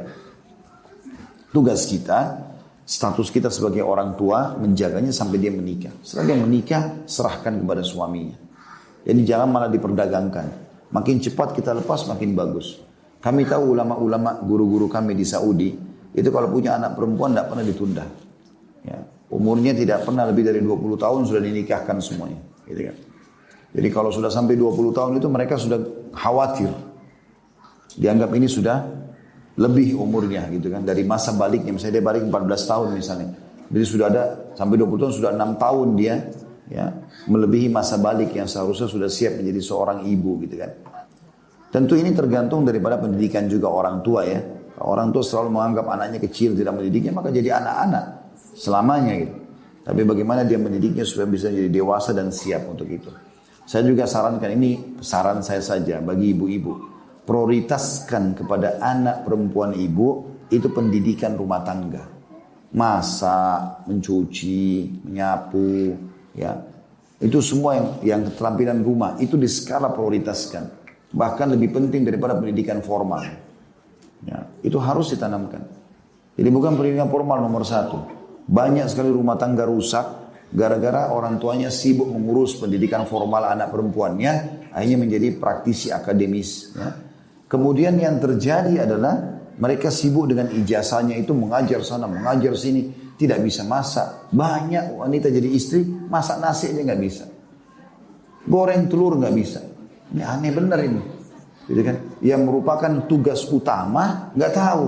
Tugas 1.53 1.85
kita, 1.85 2.41
status 2.89 3.29
kita 3.29 3.53
sebagai 3.53 3.85
orang 3.85 4.17
tua 4.17 4.57
menjaganya 4.57 5.13
sampai 5.13 5.37
dia 5.37 5.53
menikah. 5.53 5.93
Setelah 6.01 6.33
dia 6.33 6.39
menikah, 6.41 6.83
serahkan 7.05 7.61
kepada 7.61 7.85
suaminya. 7.85 8.41
Jadi 9.05 9.21
jangan 9.29 9.49
malah 9.53 9.69
diperdagangkan. 9.69 10.47
Makin 10.89 11.17
cepat 11.21 11.53
kita 11.53 11.77
lepas, 11.85 12.09
makin 12.09 12.33
bagus. 12.33 12.81
Kami 13.21 13.45
tahu 13.45 13.77
ulama-ulama, 13.77 14.41
guru-guru 14.41 14.89
kami 14.89 15.13
di 15.13 15.29
Saudi, 15.29 15.77
itu 16.17 16.29
kalau 16.33 16.49
punya 16.49 16.81
anak 16.81 16.97
perempuan 16.97 17.37
tidak 17.37 17.47
pernah 17.53 17.65
ditunda. 17.69 18.05
Ya, 18.83 18.99
umurnya 19.29 19.77
tidak 19.77 20.09
pernah 20.09 20.25
lebih 20.25 20.49
dari 20.49 20.65
20 20.65 20.97
tahun 20.97 21.21
sudah 21.29 21.43
dinikahkan 21.45 22.01
semuanya. 22.01 22.50
Gitu 22.71 22.83
kan. 22.89 22.97
Jadi 23.71 23.89
kalau 23.95 24.11
sudah 24.11 24.31
sampai 24.31 24.59
20 24.59 24.97
tahun 24.97 25.13
itu 25.23 25.29
mereka 25.31 25.55
sudah 25.55 25.79
khawatir. 26.11 26.71
Dianggap 27.95 28.31
ini 28.35 28.47
sudah 28.51 28.87
lebih 29.59 29.99
umurnya 29.99 30.47
gitu 30.55 30.71
kan 30.71 30.87
dari 30.87 31.03
masa 31.03 31.35
baliknya 31.35 31.75
misalnya 31.75 32.01
dia 32.01 32.05
balik 32.07 32.23
14 32.27 32.71
tahun 32.71 32.87
misalnya. 32.95 33.29
Jadi 33.71 33.87
sudah 33.87 34.07
ada 34.11 34.23
sampai 34.59 34.75
20 34.79 35.03
tahun 35.03 35.15
sudah 35.15 35.31
enam 35.35 35.51
tahun 35.55 35.89
dia 35.95 36.15
ya 36.71 36.87
melebihi 37.27 37.71
masa 37.71 37.99
balik 37.99 38.35
yang 38.35 38.47
seharusnya 38.47 38.87
sudah 38.91 39.11
siap 39.11 39.39
menjadi 39.39 39.61
seorang 39.63 40.07
ibu 40.07 40.39
gitu 40.47 40.55
kan. 40.59 40.71
Tentu 41.71 41.95
ini 41.95 42.11
tergantung 42.11 42.67
daripada 42.67 42.99
pendidikan 42.99 43.47
juga 43.47 43.71
orang 43.71 44.03
tua 44.03 44.27
ya. 44.27 44.43
Orang 44.81 45.13
tua 45.13 45.21
selalu 45.23 45.55
menganggap 45.55 45.87
anaknya 45.93 46.19
kecil 46.25 46.57
tidak 46.57 46.75
mendidiknya 46.75 47.13
maka 47.13 47.29
jadi 47.31 47.61
anak-anak 47.63 48.05
selamanya 48.57 49.15
gitu. 49.23 49.40
Tapi 49.81 50.01
bagaimana 50.05 50.45
dia 50.45 50.61
mendidiknya 50.61 51.09
supaya 51.09 51.29
bisa 51.29 51.49
jadi 51.49 51.73
dewasa 51.73 52.13
dan 52.13 52.29
siap 52.29 52.69
untuk 52.69 52.87
itu. 52.89 53.09
Saya 53.65 53.87
juga 53.87 54.05
sarankan 54.05 54.51
ini 54.53 55.01
saran 55.01 55.41
saya 55.41 55.63
saja 55.63 56.03
bagi 56.03 56.37
ibu-ibu. 56.37 56.91
Prioritaskan 57.25 58.35
kepada 58.35 58.83
anak 58.83 59.23
perempuan 59.23 59.73
ibu 59.79 60.27
itu 60.51 60.67
pendidikan 60.75 61.39
rumah 61.39 61.63
tangga. 61.63 62.03
Masak, 62.75 63.87
mencuci, 63.87 65.01
menyapu, 65.07 65.95
ya. 66.35 66.55
Itu 67.21 67.39
semua 67.39 67.77
yang 67.77 67.87
yang 68.03 68.21
keterampilan 68.33 68.83
rumah 68.83 69.15
itu 69.23 69.39
di 69.39 69.47
skala 69.47 69.95
prioritaskan. 69.95 70.65
Bahkan 71.11 71.47
lebih 71.55 71.75
penting 71.75 72.03
daripada 72.07 72.39
pendidikan 72.39 72.83
formal. 72.83 73.23
Ya, 74.27 74.51
itu 74.67 74.77
harus 74.83 75.15
ditanamkan. 75.15 75.63
Jadi 76.35 76.49
bukan 76.51 76.75
pendidikan 76.75 77.07
formal 77.07 77.43
nomor 77.43 77.63
satu. 77.63 78.20
Banyak 78.47 78.87
sekali 78.89 79.13
rumah 79.13 79.37
tangga 79.37 79.67
rusak 79.67 80.21
Gara-gara 80.51 81.15
orang 81.15 81.39
tuanya 81.39 81.71
sibuk 81.71 82.11
mengurus 82.11 82.59
pendidikan 82.59 83.07
formal 83.07 83.55
anak 83.55 83.71
perempuannya, 83.71 84.67
akhirnya 84.75 84.99
menjadi 84.99 85.39
praktisi 85.39 85.95
akademis. 85.95 86.75
Ya. 86.75 86.91
Kemudian 87.47 87.95
yang 88.03 88.19
terjadi 88.19 88.83
adalah 88.83 89.47
mereka 89.63 89.95
sibuk 89.95 90.27
dengan 90.27 90.51
ijazahnya 90.51 91.15
itu 91.23 91.31
mengajar 91.39 91.87
sana, 91.87 92.11
mengajar 92.11 92.59
sini, 92.59 93.15
tidak 93.15 93.47
bisa 93.47 93.63
masak. 93.63 94.27
Banyak 94.35 94.99
wanita 94.99 95.31
jadi 95.31 95.47
istri, 95.55 95.87
masak 95.87 96.43
nasi 96.43 96.75
aja 96.75 96.83
nggak 96.83 97.03
bisa. 97.03 97.25
Goreng 98.51 98.91
telur 98.91 99.23
nggak 99.23 99.35
bisa. 99.39 99.63
Ini 100.11 100.23
aneh 100.27 100.51
benar 100.51 100.83
ini. 100.83 101.03
Gitu 101.71 101.83
kan? 101.87 101.97
Yang 102.27 102.43
merupakan 102.43 102.93
tugas 103.07 103.47
utama 103.47 104.35
nggak 104.35 104.51
tahu. 104.51 104.85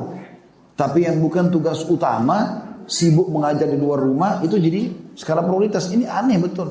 Tapi 0.74 1.06
yang 1.06 1.22
bukan 1.22 1.54
tugas 1.54 1.86
utama 1.86 2.66
sibuk 2.86 3.28
mengajar 3.30 3.66
di 3.68 3.78
luar 3.78 4.02
rumah 4.02 4.40
itu 4.42 4.58
jadi 4.58 5.12
skala 5.16 5.42
prioritas. 5.42 5.90
Ini 5.90 6.08
aneh 6.08 6.38
betul. 6.38 6.68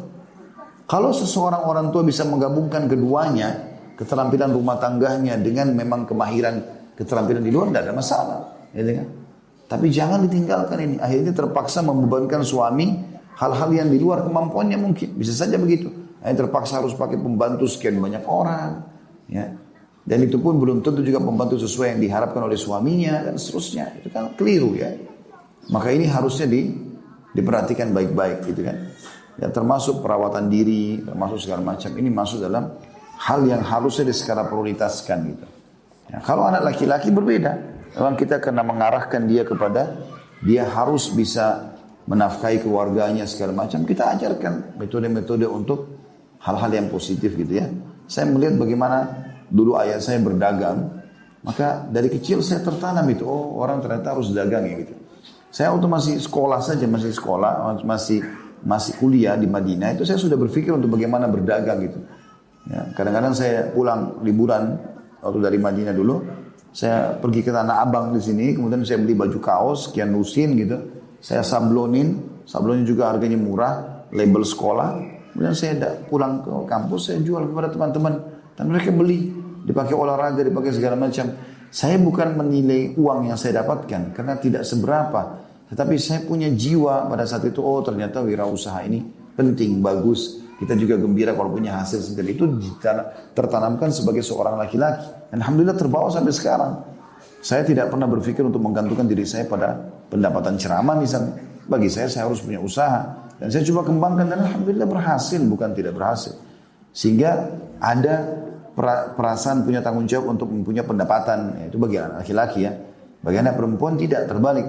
Kalau 0.85 1.15
seseorang 1.15 1.63
orang 1.63 1.87
tua 1.95 2.03
bisa 2.03 2.27
menggabungkan 2.27 2.91
keduanya, 2.91 3.79
keterampilan 3.95 4.51
rumah 4.51 4.75
tangganya 4.75 5.39
dengan 5.39 5.71
memang 5.71 6.03
kemahiran 6.03 6.59
keterampilan 6.99 7.39
di 7.39 7.51
luar, 7.51 7.71
tidak 7.71 7.83
ada 7.87 7.93
masalah. 7.95 8.39
Gitu 8.75 8.91
kan? 8.99 9.07
Tapi 9.71 9.87
jangan 9.87 10.19
ditinggalkan 10.27 10.77
ini. 10.83 10.95
Akhirnya 10.99 11.31
terpaksa 11.31 11.79
membebankan 11.79 12.43
suami 12.43 12.91
hal-hal 13.39 13.69
yang 13.71 13.87
di 13.87 14.03
luar 14.03 14.27
kemampuannya 14.27 14.75
mungkin. 14.75 15.15
Bisa 15.15 15.31
saja 15.31 15.55
begitu. 15.55 15.87
Akhirnya 16.19 16.43
terpaksa 16.43 16.83
harus 16.83 16.91
pakai 16.91 17.15
pembantu 17.15 17.71
sekian 17.71 17.95
banyak 18.03 18.27
orang. 18.27 18.83
Ya. 19.31 19.55
Dan 20.01 20.27
itu 20.27 20.41
pun 20.43 20.59
belum 20.59 20.83
tentu 20.83 20.99
juga 21.05 21.23
pembantu 21.23 21.55
sesuai 21.55 21.95
yang 21.95 22.01
diharapkan 22.03 22.41
oleh 22.43 22.59
suaminya 22.59 23.31
dan 23.31 23.39
seterusnya. 23.39 23.95
Itu 24.01 24.11
kan 24.11 24.35
keliru 24.35 24.75
ya. 24.75 24.91
Maka 25.69 25.93
ini 25.93 26.09
harusnya 26.09 26.49
di, 26.49 26.73
diperhatikan 27.37 27.93
baik-baik 27.93 28.49
gitu 28.49 28.65
kan. 28.65 28.77
Ya, 29.37 29.47
termasuk 29.53 30.01
perawatan 30.01 30.49
diri, 30.49 31.05
termasuk 31.05 31.45
segala 31.45 31.61
macam 31.75 31.91
ini 31.95 32.09
masuk 32.09 32.41
dalam 32.41 32.73
hal 33.21 33.39
yang 33.45 33.61
harusnya 33.61 34.09
di 34.09 34.13
skala 34.17 34.49
prioritaskan 34.49 35.17
gitu. 35.29 35.45
Ya, 36.11 36.19
kalau 36.25 36.49
anak 36.49 36.73
laki-laki 36.73 37.13
berbeda, 37.13 37.51
memang 37.95 38.17
kita 38.17 38.41
kena 38.41 38.65
mengarahkan 38.65 39.29
dia 39.29 39.45
kepada 39.45 40.01
dia 40.41 40.65
harus 40.65 41.13
bisa 41.13 41.77
menafkahi 42.09 42.65
keluarganya 42.65 43.29
segala 43.29 43.65
macam. 43.65 43.85
Kita 43.85 44.17
ajarkan 44.17 44.75
metode-metode 44.81 45.45
untuk 45.45 45.79
hal-hal 46.41 46.71
yang 46.73 46.87
positif 46.89 47.37
gitu 47.37 47.53
ya. 47.61 47.69
Saya 48.09 48.27
melihat 48.27 48.57
bagaimana 48.57 49.07
dulu 49.47 49.77
ayah 49.79 50.01
saya 50.01 50.19
berdagang, 50.19 51.01
maka 51.45 51.85
dari 51.87 52.09
kecil 52.11 52.41
saya 52.41 52.65
tertanam 52.65 53.05
itu, 53.07 53.23
oh 53.23 53.61
orang 53.61 53.79
ternyata 53.79 54.17
harus 54.17 54.33
dagang 54.33 54.65
ya 54.65 54.75
gitu. 54.83 54.95
Saya 55.51 55.75
waktu 55.75 55.87
masih 55.87 56.15
sekolah 56.17 56.63
saja, 56.63 56.87
masih 56.87 57.11
sekolah, 57.11 57.75
masih 57.83 58.23
masih 58.61 58.93
kuliah 59.01 59.33
di 59.33 59.49
Madinah 59.49 59.97
itu 59.97 60.05
saya 60.05 60.21
sudah 60.21 60.37
berpikir 60.37 60.69
untuk 60.69 60.93
bagaimana 60.93 61.25
berdagang 61.25 61.81
gitu. 61.81 61.99
Ya, 62.69 62.93
kadang-kadang 62.93 63.33
saya 63.33 63.73
pulang 63.73 64.21
liburan 64.21 64.77
waktu 65.17 65.39
dari 65.41 65.57
Madinah 65.57 65.93
dulu, 65.97 66.21
saya 66.71 67.17
pergi 67.17 67.41
ke 67.41 67.49
Tanah 67.49 67.81
Abang 67.81 68.13
di 68.13 68.21
sini, 68.21 68.53
kemudian 68.53 68.85
saya 68.85 69.01
beli 69.01 69.17
baju 69.17 69.39
kaos, 69.41 69.89
sekian 69.89 70.13
lusin 70.13 70.53
gitu. 70.55 70.77
Saya 71.17 71.41
sablonin, 71.41 72.41
sablonin 72.45 72.85
juga 72.85 73.09
harganya 73.09 73.35
murah, 73.35 74.05
label 74.13 74.45
sekolah. 74.45 74.89
Kemudian 75.33 75.57
saya 75.57 75.99
pulang 76.05 76.45
ke 76.45 76.51
kampus, 76.69 77.11
saya 77.11 77.19
jual 77.25 77.49
kepada 77.49 77.73
teman-teman. 77.73 78.13
Dan 78.55 78.69
mereka 78.69 78.93
beli, 78.93 79.33
dipakai 79.65 79.97
olahraga, 79.97 80.45
dipakai 80.45 80.71
segala 80.71 80.95
macam. 80.95 81.33
Saya 81.71 81.97
bukan 81.97 82.35
menilai 82.37 82.93
uang 82.99 83.31
yang 83.31 83.39
saya 83.39 83.63
dapatkan 83.63 84.13
karena 84.13 84.37
tidak 84.37 84.63
seberapa. 84.67 85.40
Tetapi 85.71 85.95
saya 85.95 86.27
punya 86.27 86.51
jiwa 86.51 87.07
pada 87.07 87.23
saat 87.23 87.47
itu, 87.47 87.63
oh 87.63 87.79
ternyata 87.79 88.19
wirausaha 88.19 88.83
ini 88.83 89.07
penting, 89.39 89.79
bagus. 89.79 90.43
Kita 90.61 90.77
juga 90.77 90.93
gembira 90.99 91.33
kalau 91.33 91.49
punya 91.49 91.79
hasil 91.81 92.13
sendiri. 92.13 92.37
Itu 92.37 92.45
tertanamkan 93.33 93.89
sebagai 93.89 94.21
seorang 94.21 94.61
laki-laki. 94.61 95.33
Alhamdulillah 95.33 95.73
terbawa 95.73 96.13
sampai 96.13 96.29
sekarang. 96.29 96.85
Saya 97.41 97.65
tidak 97.65 97.89
pernah 97.89 98.05
berpikir 98.05 98.45
untuk 98.45 98.61
menggantungkan 98.61 99.09
diri 99.09 99.25
saya 99.25 99.49
pada 99.49 99.73
pendapatan 100.11 100.61
ceramah 100.61 101.01
misalnya. 101.01 101.33
Bagi 101.65 101.89
saya, 101.89 102.05
saya 102.13 102.29
harus 102.29 102.45
punya 102.45 102.61
usaha. 102.61 103.31
Dan 103.41 103.49
saya 103.49 103.65
coba 103.65 103.89
kembangkan 103.89 104.29
dan 104.29 104.39
Alhamdulillah 104.45 104.85
berhasil, 104.85 105.41
bukan 105.41 105.73
tidak 105.73 105.97
berhasil. 105.97 106.37
Sehingga 106.93 107.57
ada 107.81 108.21
perasaan 109.17 109.65
punya 109.65 109.81
tanggung 109.81 110.05
jawab 110.05 110.37
untuk 110.37 110.53
mempunyai 110.53 110.85
pendapatan. 110.85 111.57
Itu 111.73 111.81
bagi 111.81 111.97
anak 111.97 112.21
laki-laki 112.21 112.69
ya. 112.69 112.77
Bagi 113.25 113.37
anak 113.41 113.57
perempuan 113.57 113.97
tidak 113.97 114.29
terbalik. 114.29 114.65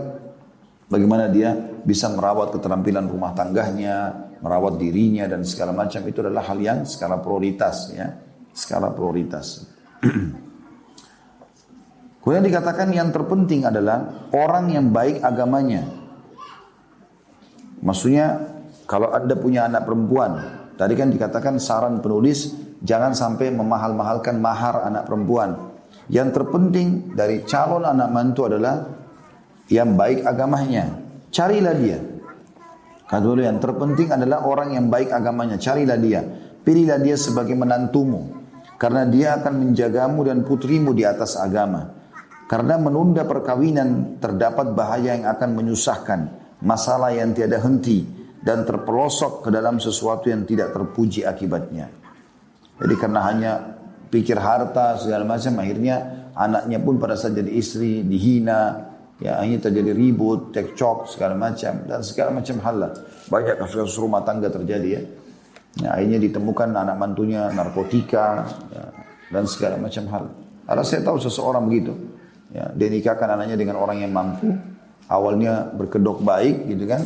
Bagaimana 0.90 1.28
dia 1.30 1.54
bisa 1.82 2.08
merawat 2.12 2.52
keterampilan 2.54 3.08
rumah 3.08 3.32
tangganya, 3.32 4.12
merawat 4.42 4.76
dirinya 4.76 5.26
dan 5.30 5.44
segala 5.46 5.72
macam 5.72 6.02
itu 6.04 6.20
adalah 6.20 6.42
hal 6.46 6.60
yang 6.60 6.86
skala 6.86 7.18
prioritas 7.22 7.90
ya. 7.94 8.12
Skala 8.52 8.92
prioritas. 8.92 9.66
Kemudian 12.22 12.44
dikatakan 12.46 12.92
yang 12.94 13.10
terpenting 13.10 13.66
adalah 13.66 14.30
orang 14.30 14.70
yang 14.70 14.94
baik 14.94 15.18
agamanya. 15.24 15.82
Maksudnya 17.82 18.38
kalau 18.86 19.10
Anda 19.10 19.34
punya 19.34 19.66
anak 19.66 19.82
perempuan, 19.88 20.38
tadi 20.78 20.94
kan 20.94 21.10
dikatakan 21.10 21.58
saran 21.58 21.98
penulis 21.98 22.54
Jangan 22.82 23.14
sampai 23.14 23.54
memahal-mahalkan 23.54 24.42
mahar 24.42 24.82
anak 24.82 25.06
perempuan. 25.06 25.70
Yang 26.10 26.42
terpenting 26.42 27.14
dari 27.14 27.46
calon 27.46 27.86
anak 27.86 28.10
mantu 28.10 28.50
adalah 28.50 29.01
yang 29.68 29.94
baik 29.94 30.26
agamanya. 30.26 30.98
Carilah 31.30 31.74
dia. 31.76 31.98
Kata 33.06 33.20
dulu 33.20 33.44
yang 33.44 33.60
terpenting 33.60 34.08
adalah 34.08 34.48
orang 34.48 34.72
yang 34.72 34.88
baik 34.88 35.12
agamanya. 35.12 35.60
Carilah 35.60 36.00
dia. 36.00 36.24
Pilihlah 36.64 36.98
dia 37.02 37.16
sebagai 37.20 37.52
menantumu. 37.52 38.40
Karena 38.80 39.06
dia 39.06 39.38
akan 39.38 39.68
menjagamu 39.68 40.20
dan 40.26 40.42
putrimu 40.42 40.96
di 40.96 41.04
atas 41.04 41.36
agama. 41.36 41.92
Karena 42.48 42.80
menunda 42.80 43.28
perkawinan 43.28 44.18
terdapat 44.18 44.72
bahaya 44.72 45.14
yang 45.16 45.28
akan 45.28 45.50
menyusahkan. 45.54 46.20
Masalah 46.64 47.12
yang 47.12 47.36
tiada 47.36 47.60
henti. 47.60 48.04
Dan 48.42 48.66
terpelosok 48.66 49.46
ke 49.46 49.50
dalam 49.54 49.78
sesuatu 49.78 50.26
yang 50.26 50.42
tidak 50.48 50.74
terpuji 50.74 51.22
akibatnya. 51.22 51.92
Jadi 52.82 52.94
karena 52.98 53.20
hanya 53.22 53.52
pikir 54.12 54.36
harta 54.36 55.00
segala 55.00 55.24
macam 55.24 55.56
akhirnya 55.62 56.28
anaknya 56.36 56.78
pun 56.84 57.00
pada 57.00 57.16
saat 57.16 57.32
jadi 57.32 57.48
istri 57.48 58.04
dihina 58.04 58.91
ya 59.22 59.38
akhirnya 59.38 59.70
terjadi 59.70 59.94
ribut, 59.94 60.50
cekcok 60.50 61.06
segala 61.06 61.38
macam 61.38 61.86
dan 61.86 62.02
segala 62.02 62.34
macam 62.34 62.56
hal 62.58 62.76
lah. 62.76 62.92
Banyak 63.30 63.54
kasus-kasus 63.62 63.96
rumah 64.02 64.26
tangga 64.26 64.50
terjadi 64.50 64.88
ya. 64.98 65.02
ya. 65.78 65.88
Akhirnya 65.94 66.18
ditemukan 66.18 66.68
anak 66.74 66.96
mantunya 66.98 67.48
narkotika 67.54 68.44
ya, 68.74 68.84
dan 69.30 69.46
segala 69.46 69.78
macam 69.78 70.04
hal. 70.10 70.24
Karena 70.66 70.82
saya 70.82 71.00
tahu 71.06 71.18
seseorang 71.22 71.62
begitu. 71.70 71.94
Ya, 72.52 72.68
dia 72.76 72.88
nikahkan 72.92 73.32
anaknya 73.32 73.56
dengan 73.56 73.80
orang 73.80 74.04
yang 74.04 74.12
mampu. 74.12 74.52
Awalnya 75.08 75.72
berkedok 75.72 76.20
baik 76.20 76.68
gitu 76.68 76.84
kan. 76.84 77.00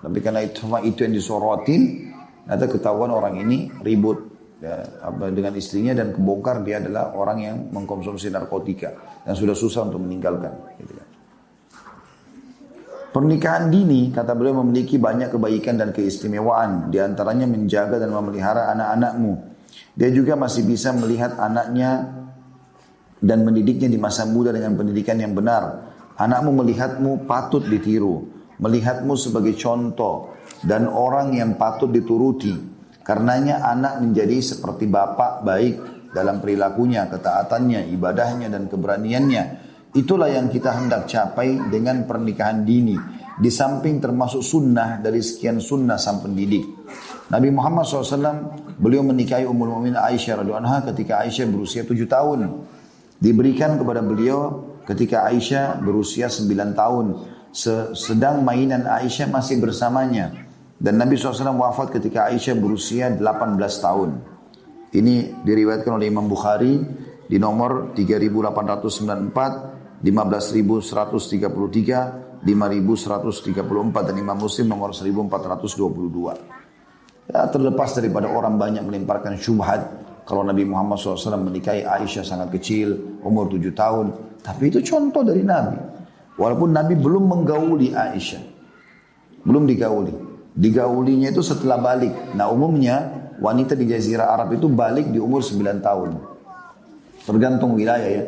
Tapi 0.00 0.18
karena 0.22 0.44
itu, 0.44 0.64
itu 0.86 0.98
yang 1.04 1.14
disorotin, 1.14 2.12
nanti 2.46 2.64
ketahuan 2.68 3.10
orang 3.10 3.42
ini 3.42 3.68
ribut 3.82 4.22
ya, 4.60 4.84
dengan 5.32 5.52
istrinya 5.56 5.92
dan 5.96 6.16
kebongkar 6.16 6.64
dia 6.64 6.80
adalah 6.80 7.12
orang 7.12 7.38
yang 7.42 7.56
mengkonsumsi 7.72 8.32
narkotika 8.32 8.92
dan 9.24 9.34
sudah 9.36 9.56
susah 9.56 9.88
untuk 9.88 10.00
meninggalkan. 10.04 10.52
Gitu 10.80 10.92
kan. 10.96 11.05
Pernikahan 13.16 13.72
dini, 13.72 14.12
kata 14.12 14.36
beliau 14.36 14.60
memiliki 14.60 15.00
banyak 15.00 15.32
kebaikan 15.32 15.80
dan 15.80 15.88
keistimewaan. 15.88 16.92
Di 16.92 17.00
antaranya 17.00 17.48
menjaga 17.48 17.96
dan 17.96 18.12
memelihara 18.12 18.68
anak-anakmu. 18.76 19.56
Dia 19.96 20.12
juga 20.12 20.36
masih 20.36 20.68
bisa 20.68 20.92
melihat 20.92 21.32
anaknya 21.40 22.12
dan 23.16 23.40
mendidiknya 23.40 23.88
di 23.88 23.96
masa 23.96 24.28
muda 24.28 24.52
dengan 24.52 24.76
pendidikan 24.76 25.16
yang 25.16 25.32
benar. 25.32 25.96
Anakmu 26.20 26.60
melihatmu 26.60 27.24
patut 27.24 27.64
ditiru. 27.64 28.28
Melihatmu 28.60 29.16
sebagai 29.16 29.56
contoh. 29.56 30.36
Dan 30.60 30.84
orang 30.84 31.32
yang 31.32 31.56
patut 31.56 31.88
dituruti. 31.88 32.52
Karenanya 33.00 33.64
anak 33.64 33.96
menjadi 34.04 34.44
seperti 34.44 34.92
bapak 34.92 35.40
baik 35.40 35.74
dalam 36.12 36.44
perilakunya, 36.44 37.08
ketaatannya, 37.08 37.88
ibadahnya, 37.96 38.52
dan 38.52 38.68
keberaniannya. 38.68 39.65
Itulah 39.96 40.28
yang 40.28 40.52
kita 40.52 40.76
hendak 40.76 41.08
capai 41.08 41.56
dengan 41.72 42.04
pernikahan 42.04 42.68
dini. 42.68 42.92
Di 43.36 43.48
samping 43.48 44.00
termasuk 44.00 44.44
sunnah 44.44 45.00
dari 45.00 45.24
sekian 45.24 45.60
sunnah 45.60 45.96
sang 45.96 46.20
pendidik. 46.20 46.64
Nabi 47.32 47.48
Muhammad 47.52 47.84
SAW 47.84 48.76
beliau 48.76 49.04
menikahi 49.04 49.44
Ummul 49.48 49.72
Mu'min 49.76 49.96
Aisyah 49.96 50.40
radhiyallahu 50.40 50.64
anha 50.64 50.84
ketika 50.92 51.20
Aisyah 51.24 51.48
berusia 51.48 51.84
7 51.84 51.96
tahun. 52.08 52.64
Diberikan 53.16 53.80
kepada 53.80 54.04
beliau 54.04 54.68
ketika 54.84 55.24
Aisyah 55.28 55.80
berusia 55.80 56.28
9 56.28 56.48
tahun. 56.76 57.06
Sedang 57.96 58.40
mainan 58.44 58.84
Aisyah 58.88 59.28
masih 59.32 59.60
bersamanya. 59.60 60.32
Dan 60.76 61.00
Nabi 61.00 61.16
SAW 61.16 61.56
wafat 61.56 61.92
ketika 61.96 62.28
Aisyah 62.28 62.56
berusia 62.56 63.08
18 63.12 63.20
tahun. 63.80 64.10
Ini 64.96 65.44
diriwayatkan 65.44 65.92
oleh 65.92 66.08
Imam 66.08 66.24
Bukhari 66.28 66.80
di 67.28 67.36
nomor 67.36 67.92
3894 67.92 69.75
15.133, 70.04 72.44
5.134 72.44 74.08
dan 74.08 74.16
Imam 74.16 74.36
Muslim 74.36 74.68
nomor 74.68 74.92
1422. 74.92 76.36
Ya, 77.26 77.42
terlepas 77.50 77.90
daripada 77.96 78.28
orang 78.30 78.58
banyak 78.60 78.84
melemparkan 78.86 79.34
syubhat 79.34 80.06
kalau 80.26 80.42
Nabi 80.42 80.66
Muhammad 80.66 80.98
SAW 80.98 81.38
menikahi 81.38 81.86
Aisyah 81.86 82.26
sangat 82.26 82.50
kecil, 82.58 83.22
umur 83.22 83.46
7 83.46 83.70
tahun. 83.70 84.06
Tapi 84.42 84.74
itu 84.74 84.82
contoh 84.82 85.22
dari 85.22 85.46
Nabi. 85.46 85.78
Walaupun 86.34 86.74
Nabi 86.74 86.98
belum 86.98 87.30
menggauli 87.30 87.94
Aisyah. 87.94 88.42
Belum 89.46 89.62
digauli. 89.62 90.10
Digaulinya 90.50 91.30
itu 91.30 91.46
setelah 91.46 91.78
balik. 91.78 92.34
Nah 92.34 92.50
umumnya 92.50 93.06
wanita 93.38 93.78
di 93.78 93.86
Jazirah 93.86 94.34
Arab 94.34 94.58
itu 94.58 94.66
balik 94.66 95.14
di 95.14 95.22
umur 95.22 95.46
9 95.46 95.78
tahun. 95.78 96.18
Tergantung 97.22 97.78
wilayah 97.78 98.10
ya. 98.10 98.26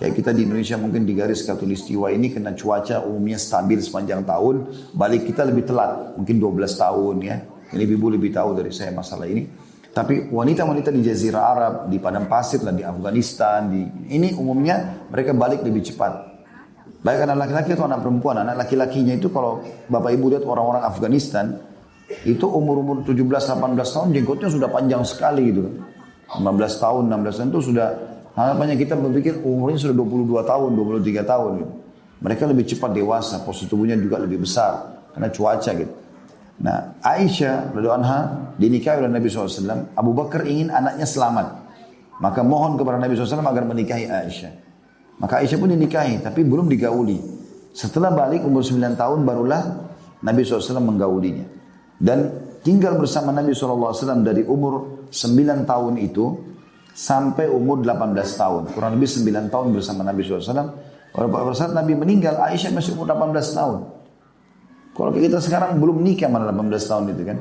Kayak 0.00 0.16
kita 0.16 0.30
di 0.32 0.48
Indonesia 0.48 0.80
mungkin 0.80 1.04
di 1.04 1.12
garis 1.12 1.44
katulistiwa 1.44 2.08
ini 2.08 2.32
kena 2.32 2.56
cuaca 2.56 3.04
umumnya 3.04 3.36
stabil 3.36 3.84
sepanjang 3.84 4.24
tahun, 4.24 4.72
balik 4.96 5.28
kita 5.28 5.44
lebih 5.44 5.68
telat, 5.68 6.16
mungkin 6.16 6.40
12 6.40 6.56
tahun 6.72 7.16
ya. 7.20 7.36
Ini 7.76 7.84
ibu 7.84 8.08
lebih 8.08 8.32
tahu 8.32 8.56
dari 8.56 8.72
saya 8.72 8.96
masalah 8.96 9.28
ini. 9.28 9.44
Tapi 9.92 10.32
wanita-wanita 10.32 10.88
di 10.88 11.04
Jazirah 11.04 11.44
Arab, 11.44 11.74
di 11.92 12.00
Padang 12.00 12.32
Pasir, 12.32 12.64
dan 12.64 12.80
di 12.80 12.84
Afghanistan, 12.86 13.68
di 13.68 13.84
ini 14.16 14.32
umumnya 14.32 15.04
mereka 15.12 15.36
balik 15.36 15.60
lebih 15.60 15.84
cepat. 15.92 16.32
Baik 17.04 17.28
anak 17.28 17.44
laki-laki 17.44 17.76
atau 17.76 17.84
anak 17.84 18.00
perempuan. 18.00 18.40
Anak 18.40 18.56
laki-lakinya 18.56 19.12
itu 19.12 19.28
kalau 19.28 19.60
Bapak 19.84 20.16
Ibu 20.16 20.32
lihat 20.32 20.44
orang-orang 20.48 20.80
Afghanistan, 20.80 21.60
itu 22.24 22.48
umur-umur 22.48 23.04
17-18 23.04 23.76
tahun 23.84 24.08
jenggotnya 24.16 24.48
sudah 24.48 24.68
panjang 24.72 25.04
sekali 25.06 25.54
gitu 25.54 25.62
15 26.30 26.82
tahun, 26.82 27.02
16 27.06 27.38
tahun 27.38 27.48
itu 27.54 27.60
sudah 27.70 27.88
Harapannya 28.40 28.80
kita 28.80 28.96
berpikir 28.96 29.44
umurnya 29.44 29.76
sudah 29.76 29.92
22 29.92 30.40
tahun, 30.48 30.70
23 30.72 31.28
tahun. 31.28 31.50
Gitu. 31.60 31.74
Mereka 32.24 32.42
lebih 32.48 32.64
cepat 32.72 32.90
dewasa, 32.96 33.44
postur 33.44 33.68
tubuhnya 33.68 34.00
juga 34.00 34.16
lebih 34.16 34.40
besar 34.40 35.04
karena 35.12 35.28
cuaca 35.28 35.70
gitu. 35.76 35.92
Nah, 36.60 36.96
Aisyah 37.04 37.72
radhiyallahu 37.72 38.00
anha 38.00 38.18
dinikahi 38.56 39.04
oleh 39.04 39.12
Nabi 39.12 39.28
SAW. 39.28 39.92
Abu 39.92 40.12
Bakar 40.16 40.48
ingin 40.48 40.72
anaknya 40.72 41.04
selamat. 41.04 41.68
Maka 42.20 42.40
mohon 42.40 42.76
kepada 42.76 43.00
Nabi 43.00 43.16
SAW 43.16 43.44
agar 43.44 43.64
menikahi 43.64 44.08
Aisyah. 44.08 44.52
Maka 45.20 45.40
Aisyah 45.44 45.56
pun 45.60 45.72
dinikahi, 45.72 46.20
tapi 46.24 46.44
belum 46.44 46.68
digauli. 46.68 47.20
Setelah 47.76 48.12
balik 48.12 48.44
umur 48.44 48.64
9 48.64 48.96
tahun 48.96 49.24
barulah 49.24 49.62
Nabi 50.24 50.44
SAW 50.44 50.80
menggaulinya. 50.80 51.44
Dan 51.96 52.28
tinggal 52.64 52.96
bersama 52.96 53.32
Nabi 53.32 53.52
SAW 53.52 54.20
dari 54.24 54.44
umur 54.44 55.08
9 55.08 55.68
tahun 55.68 55.94
itu 56.00 56.49
sampai 56.92 57.46
umur 57.48 57.82
18 57.82 58.14
tahun. 58.36 58.62
Kurang 58.74 58.98
lebih 58.98 59.08
9 59.08 59.50
tahun 59.50 59.66
bersama 59.74 60.02
Nabi 60.06 60.26
SAW. 60.26 60.70
Pada 61.10 61.52
saat 61.58 61.74
Nabi 61.74 61.98
meninggal, 61.98 62.38
Aisyah 62.38 62.70
masih 62.70 62.94
umur 62.94 63.10
18 63.10 63.56
tahun. 63.56 63.78
Kalau 64.94 65.10
kita 65.16 65.38
sekarang 65.42 65.78
belum 65.78 66.02
nikah 66.02 66.28
mana 66.30 66.50
18 66.50 66.90
tahun 66.90 67.04
itu 67.14 67.22
kan. 67.24 67.38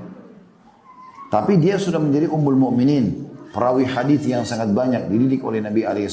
Tapi 1.29 1.61
dia 1.61 1.77
sudah 1.77 2.01
menjadi 2.01 2.25
ummul 2.33 2.57
mukminin, 2.57 3.29
perawi 3.53 3.85
hadis 3.85 4.25
yang 4.25 4.41
sangat 4.41 4.73
banyak 4.73 5.05
dididik 5.13 5.45
oleh 5.45 5.61
Nabi 5.61 5.85
alaihi 5.85 6.09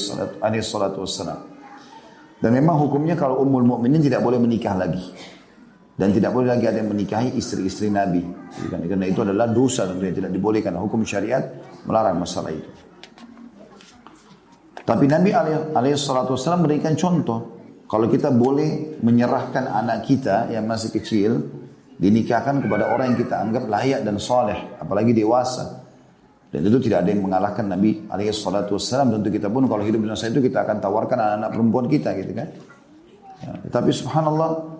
wassalam. 0.61 1.39
Dan 2.37 2.53
memang 2.53 2.77
hukumnya 2.85 3.17
kalau 3.17 3.41
ummul 3.41 3.65
mukminin 3.65 3.97
tidak 3.97 4.21
boleh 4.21 4.37
menikah 4.37 4.77
lagi. 4.77 5.01
Dan 5.97 6.13
tidak 6.13 6.29
boleh 6.29 6.53
lagi 6.53 6.69
ada 6.69 6.77
yang 6.77 6.93
menikahi 6.93 7.33
istri-istri 7.33 7.89
Nabi. 7.89 8.21
Karena 8.69 9.09
itu 9.09 9.25
adalah 9.25 9.49
dosa 9.49 9.89
dan 9.89 9.97
tidak 9.97 10.29
dibolehkan. 10.29 10.77
Hukum 10.77 11.01
syariat 11.01 11.41
melarang 11.89 12.21
masalah 12.21 12.53
itu. 12.53 12.69
Tapi 14.87 15.03
Nabi 15.03 15.35
SAW 15.91 16.39
memberikan 16.63 16.95
contoh. 16.95 17.59
Kalau 17.91 18.07
kita 18.07 18.31
boleh 18.31 18.99
menyerahkan 19.03 19.67
anak 19.67 20.07
kita 20.07 20.47
yang 20.47 20.63
masih 20.63 20.95
kecil, 20.95 21.43
dinikahkan 21.99 22.63
kepada 22.63 22.95
orang 22.95 23.11
yang 23.11 23.19
kita 23.19 23.35
anggap 23.35 23.67
layak 23.67 24.07
dan 24.07 24.15
soleh, 24.15 24.79
apalagi 24.79 25.11
dewasa. 25.11 25.83
Dan 26.47 26.63
itu 26.63 26.79
tidak 26.87 27.03
ada 27.03 27.09
yang 27.11 27.27
mengalahkan 27.27 27.67
Nabi 27.67 28.07
SAW. 28.07 28.79
Tentu 29.19 29.27
kita 29.27 29.51
pun 29.51 29.67
kalau 29.67 29.83
hidup 29.83 29.99
di 29.99 30.07
masa 30.07 30.31
itu 30.31 30.39
kita 30.39 30.63
akan 30.63 30.79
tawarkan 30.79 31.19
anak-anak 31.19 31.49
perempuan 31.51 31.85
kita 31.91 32.15
gitu 32.15 32.31
kan. 32.31 32.47
Ya, 33.43 33.51
tapi 33.67 33.91
subhanallah, 33.91 34.79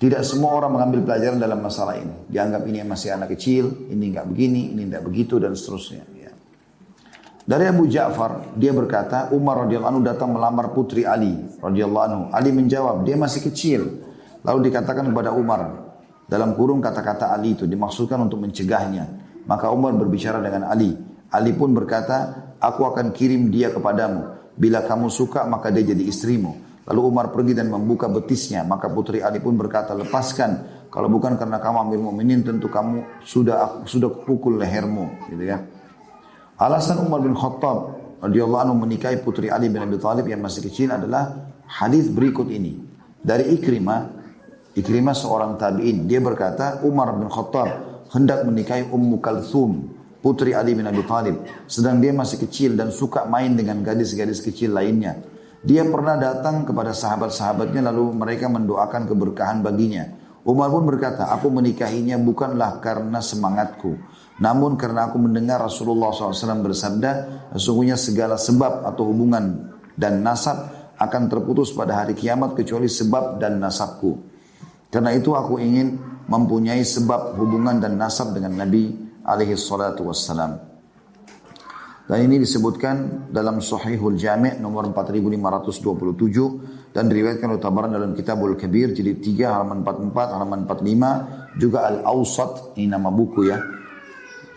tidak 0.00 0.24
semua 0.24 0.56
orang 0.56 0.80
mengambil 0.80 1.12
pelajaran 1.12 1.36
dalam 1.36 1.60
masalah 1.60 2.00
ini. 2.00 2.24
Dianggap 2.32 2.64
ini 2.64 2.80
masih 2.88 3.12
anak 3.12 3.36
kecil, 3.36 3.92
ini 3.92 4.16
nggak 4.16 4.26
begini, 4.32 4.72
ini 4.72 4.88
nggak 4.88 5.04
begitu 5.04 5.36
dan 5.36 5.52
seterusnya. 5.52 6.21
Dari 7.42 7.66
Abu 7.66 7.90
Ja'far, 7.90 8.54
dia 8.54 8.70
berkata, 8.70 9.34
Umar 9.34 9.66
radhiyallahu 9.66 9.98
anhu 9.98 10.04
datang 10.06 10.30
melamar 10.30 10.70
putri 10.70 11.02
Ali 11.02 11.34
radhiyallahu 11.58 12.04
anhu. 12.06 12.22
Ali 12.30 12.54
menjawab, 12.54 13.02
dia 13.02 13.18
masih 13.18 13.42
kecil. 13.50 13.82
Lalu 14.46 14.70
dikatakan 14.70 15.10
kepada 15.10 15.34
Umar, 15.34 15.90
dalam 16.30 16.54
kurung 16.54 16.78
kata-kata 16.78 17.34
Ali 17.34 17.58
itu 17.58 17.66
dimaksudkan 17.66 18.22
untuk 18.22 18.38
mencegahnya. 18.46 19.04
Maka 19.42 19.74
Umar 19.74 19.90
berbicara 19.98 20.38
dengan 20.38 20.70
Ali. 20.70 20.94
Ali 21.34 21.50
pun 21.50 21.74
berkata, 21.74 22.54
aku 22.62 22.86
akan 22.86 23.10
kirim 23.10 23.50
dia 23.50 23.74
kepadamu. 23.74 24.54
Bila 24.54 24.86
kamu 24.86 25.10
suka, 25.10 25.42
maka 25.42 25.74
dia 25.74 25.82
jadi 25.82 26.06
istrimu. 26.06 26.84
Lalu 26.86 27.00
Umar 27.02 27.34
pergi 27.34 27.58
dan 27.58 27.74
membuka 27.74 28.06
betisnya. 28.06 28.62
Maka 28.62 28.86
putri 28.86 29.18
Ali 29.18 29.42
pun 29.42 29.58
berkata, 29.58 29.98
lepaskan. 29.98 30.86
Kalau 30.94 31.10
bukan 31.10 31.34
karena 31.34 31.58
kamu 31.58 31.90
ambil 31.90 31.98
mukminin, 32.06 32.46
tentu 32.46 32.70
kamu 32.70 33.02
sudah 33.26 33.82
sudah 33.82 34.14
pukul 34.22 34.62
lehermu. 34.62 35.26
Gitu 35.26 35.42
ya. 35.42 35.58
Alasan 36.60 37.00
Umar 37.04 37.24
bin 37.24 37.32
Khattab 37.32 37.96
radhiyallahu 38.20 38.62
anhu 38.68 38.76
menikahi 38.84 39.18
putri 39.24 39.48
Ali 39.48 39.72
bin 39.72 39.80
Abi 39.80 39.96
Thalib 39.96 40.28
yang 40.28 40.44
masih 40.44 40.68
kecil 40.68 40.92
adalah 40.92 41.52
hadis 41.64 42.12
berikut 42.12 42.52
ini. 42.52 42.76
Dari 43.22 43.54
Ikrimah, 43.56 44.00
Ikrimah 44.76 45.16
seorang 45.16 45.56
tabi'in, 45.56 46.04
dia 46.04 46.20
berkata 46.20 46.82
Umar 46.84 47.16
bin 47.16 47.30
Khattab 47.32 47.68
hendak 48.12 48.44
menikahi 48.44 48.88
Ummu 48.92 49.18
Kalthum, 49.24 49.88
putri 50.20 50.52
Ali 50.52 50.76
bin 50.76 50.84
Abi 50.84 51.02
Thalib, 51.02 51.42
sedang 51.64 51.98
dia 51.98 52.12
masih 52.12 52.38
kecil 52.44 52.76
dan 52.76 52.92
suka 52.92 53.24
main 53.24 53.56
dengan 53.56 53.80
gadis-gadis 53.80 54.44
kecil 54.44 54.76
lainnya. 54.76 55.18
Dia 55.62 55.86
pernah 55.86 56.18
datang 56.18 56.66
kepada 56.66 56.90
sahabat-sahabatnya 56.90 57.86
lalu 57.90 58.10
mereka 58.14 58.50
mendoakan 58.50 59.06
keberkahan 59.06 59.62
baginya. 59.62 60.21
Umar 60.42 60.74
pun 60.74 60.82
berkata, 60.82 61.30
aku 61.30 61.54
menikahinya 61.54 62.18
bukanlah 62.18 62.82
karena 62.82 63.22
semangatku, 63.22 63.94
namun 64.42 64.74
karena 64.74 65.06
aku 65.06 65.22
mendengar 65.22 65.62
Rasulullah 65.62 66.10
SAW 66.10 66.66
bersabda, 66.66 67.10
sesungguhnya 67.54 67.94
segala 67.94 68.34
sebab 68.34 68.82
atau 68.82 69.06
hubungan 69.06 69.70
dan 69.94 70.18
nasab 70.18 70.66
akan 70.98 71.30
terputus 71.30 71.70
pada 71.70 72.02
hari 72.02 72.18
kiamat 72.18 72.58
kecuali 72.58 72.90
sebab 72.90 73.38
dan 73.38 73.62
nasabku. 73.62 74.18
Karena 74.90 75.14
itu 75.14 75.30
aku 75.38 75.62
ingin 75.62 75.98
mempunyai 76.26 76.82
sebab 76.82 77.38
hubungan 77.38 77.78
dan 77.78 77.94
nasab 77.94 78.34
dengan 78.34 78.58
Nabi 78.58 78.92
alaihi 79.22 79.54
salatu. 79.54 80.10
Dan 82.12 82.28
ini 82.28 82.44
disebutkan 82.44 83.24
dalam 83.32 83.64
Sahihul 83.64 84.20
Jami' 84.20 84.60
nomor 84.60 84.84
4527 84.92 86.92
dan 86.92 87.08
diriwayatkan 87.08 87.48
oleh 87.48 87.56
Tabaran 87.56 87.88
dalam 87.88 88.12
Kitabul 88.12 88.52
Kabir 88.52 88.92
jilid 88.92 89.24
3 89.24 89.48
halaman 89.48 89.80
44 89.80 90.36
halaman 90.36 90.68
45 90.68 91.56
juga 91.56 91.88
Al-Awsat 91.88 92.76
ini 92.76 92.92
nama 92.92 93.08
buku 93.08 93.48
ya. 93.48 93.56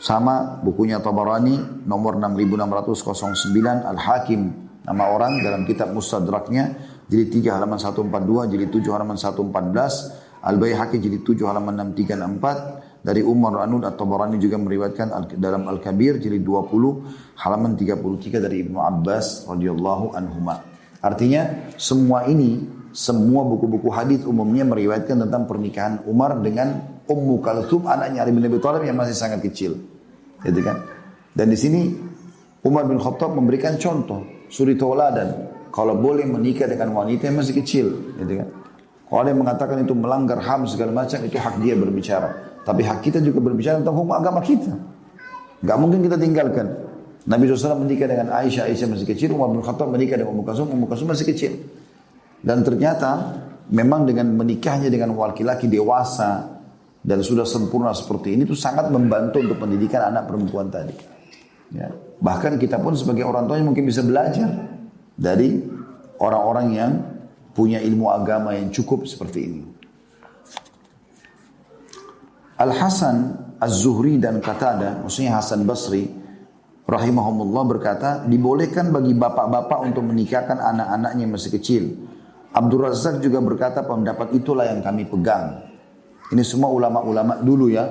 Sama 0.03 0.59
bukunya 0.67 0.99
Tabarani 0.99 1.87
nomor 1.87 2.19
6609 2.19 3.47
Al-Hakim 3.87 4.41
nama 4.83 5.15
orang 5.15 5.39
dalam 5.39 5.63
kitab 5.63 5.95
Mustadraknya 5.95 6.75
jilid 7.07 7.39
3 7.39 7.55
halaman 7.55 7.79
142 7.79 8.51
jilid 8.51 8.67
7 8.67 8.83
halaman 8.91 9.15
114 9.15 10.43
Al-Baihaqi 10.43 10.99
jilid 10.99 11.23
7 11.23 11.47
halaman 11.47 11.95
6364 11.95 12.84
dari 13.05 13.21
Umar 13.21 13.61
Anud 13.61 13.85
atau 13.85 14.09
Barani 14.09 14.41
juga 14.41 14.57
meriwayatkan 14.57 15.37
dalam 15.37 15.69
Al-Kabir 15.69 16.17
jilid 16.17 16.41
20 16.41 17.37
halaman 17.37 17.77
33 17.77 18.41
dari 18.41 18.65
Ibnu 18.65 18.81
Abbas 18.81 19.45
radhiyallahu 19.45 20.17
anhuma. 20.17 20.65
Artinya 21.05 21.69
semua 21.77 22.25
ini 22.25 22.65
semua 22.89 23.45
buku-buku 23.45 23.93
hadis 23.93 24.25
umumnya 24.25 24.65
meriwayatkan 24.65 25.21
tentang 25.21 25.45
pernikahan 25.45 26.01
Umar 26.09 26.41
dengan 26.41 26.97
Ummu 27.05 27.45
Kalthum 27.45 27.85
anaknya 27.85 28.25
Ali 28.25 28.33
bin 28.33 28.41
Abi 28.41 28.57
Thalib 28.57 28.81
yang 28.81 28.97
masih 28.97 29.13
sangat 29.13 29.45
kecil. 29.45 29.77
Gitu 30.41 30.65
kan? 30.65 30.81
Dan 31.29 31.53
di 31.53 31.57
sini 31.61 31.93
Umar 32.65 32.89
bin 32.89 32.97
Khattab 32.97 33.37
memberikan 33.37 33.77
contoh 33.77 34.25
suri 34.49 34.73
tauladan 34.73 35.53
kalau 35.69 35.93
boleh 35.93 36.25
menikah 36.25 36.65
dengan 36.65 36.95
wanita 36.95 37.29
yang 37.29 37.37
masih 37.37 37.53
kecil, 37.61 38.15
gitu 38.17 38.33
kan? 38.41 38.49
Kalau 39.05 39.19
ada 39.21 39.37
mengatakan 39.37 39.77
itu 39.85 39.93
melanggar 39.93 40.41
HAM 40.41 40.65
segala 40.65 41.05
macam 41.05 41.19
itu 41.21 41.37
hak 41.37 41.61
dia 41.61 41.77
berbicara. 41.77 42.54
Tapi 42.65 42.81
hak 42.81 42.99
kita 43.05 43.21
juga 43.21 43.39
berbicara 43.45 43.77
tentang 43.77 43.93
hukum 43.93 44.13
agama 44.17 44.41
kita. 44.41 44.73
Gak 45.61 45.77
mungkin 45.77 46.01
kita 46.01 46.17
tinggalkan. 46.17 46.67
Nabi 47.25 47.49
SAW 47.49 47.81
menikah 47.81 48.05
dengan 48.05 48.33
Aisyah, 48.33 48.69
Aisyah 48.69 48.87
masih 48.89 49.05
kecil, 49.09 49.33
Umar 49.33 49.49
bin 49.49 49.61
Khattab 49.61 49.89
menikah 49.89 50.17
dengan 50.17 50.33
Ummu 50.33 50.45
Kasum, 50.45 50.69
Ummu 50.69 50.85
Kasum 50.89 51.09
masih 51.09 51.25
kecil. 51.25 51.57
Dan 52.41 52.61
ternyata 52.61 53.41
memang 53.73 54.05
dengan 54.05 54.29
menikahnya 54.33 54.93
dengan 54.93 55.17
laki-laki 55.17 55.65
dewasa 55.65 56.61
dan 57.05 57.21
sudah 57.21 57.45
sempurna 57.45 57.93
seperti 57.93 58.37
ini 58.37 58.45
itu 58.45 58.57
sangat 58.57 58.89
membantu 58.89 59.41
untuk 59.41 59.57
pendidikan 59.61 60.09
anak 60.09 60.29
perempuan 60.29 60.69
tadi. 60.69 60.93
Ya. 61.73 61.89
Bahkan 62.21 62.61
kita 62.61 62.77
pun 62.77 62.93
sebagai 62.93 63.25
orang 63.25 63.49
tuanya 63.49 63.65
mungkin 63.65 63.89
bisa 63.89 64.05
belajar 64.05 64.49
dari 65.17 65.61
orang-orang 66.21 66.67
yang 66.73 66.91
punya 67.57 67.81
ilmu 67.81 68.09
agama 68.09 68.53
yang 68.53 68.69
cukup 68.69 69.09
seperti 69.09 69.39
ini. 69.49 69.61
Al-Hasan 72.55 73.17
Az-Zuhri 73.59 74.19
dan 74.19 74.39
Qatada, 74.39 75.03
maksudnya 75.03 75.39
Hasan 75.39 75.63
Basri, 75.67 76.07
rahimahumullah 76.87 77.63
berkata, 77.67 78.09
dibolehkan 78.27 78.91
bagi 78.91 79.15
bapak-bapak 79.15 79.79
untuk 79.83 80.03
menikahkan 80.07 80.59
anak-anaknya 80.59 81.25
masih 81.27 81.51
kecil 81.55 81.83
Abdul 82.55 82.87
Razak 82.87 83.19
juga 83.19 83.43
berkata 83.43 83.83
pendapat 83.83 84.31
itulah 84.31 84.63
yang 84.63 84.79
kami 84.79 85.03
pegang. 85.03 85.59
Ini 86.31 86.39
semua 86.39 86.71
ulama-ulama 86.71 87.43
dulu 87.43 87.67
ya. 87.67 87.83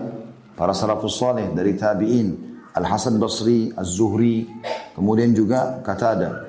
Para 0.57 0.73
salafus 0.73 1.21
saleh 1.21 1.53
dari 1.53 1.77
tabi'in. 1.77 2.57
Al-Hasan 2.73 3.21
Basri, 3.21 3.69
Az-Zuhri, 3.77 4.49
kemudian 4.97 5.37
juga 5.37 5.85
Qatada. 5.85 6.49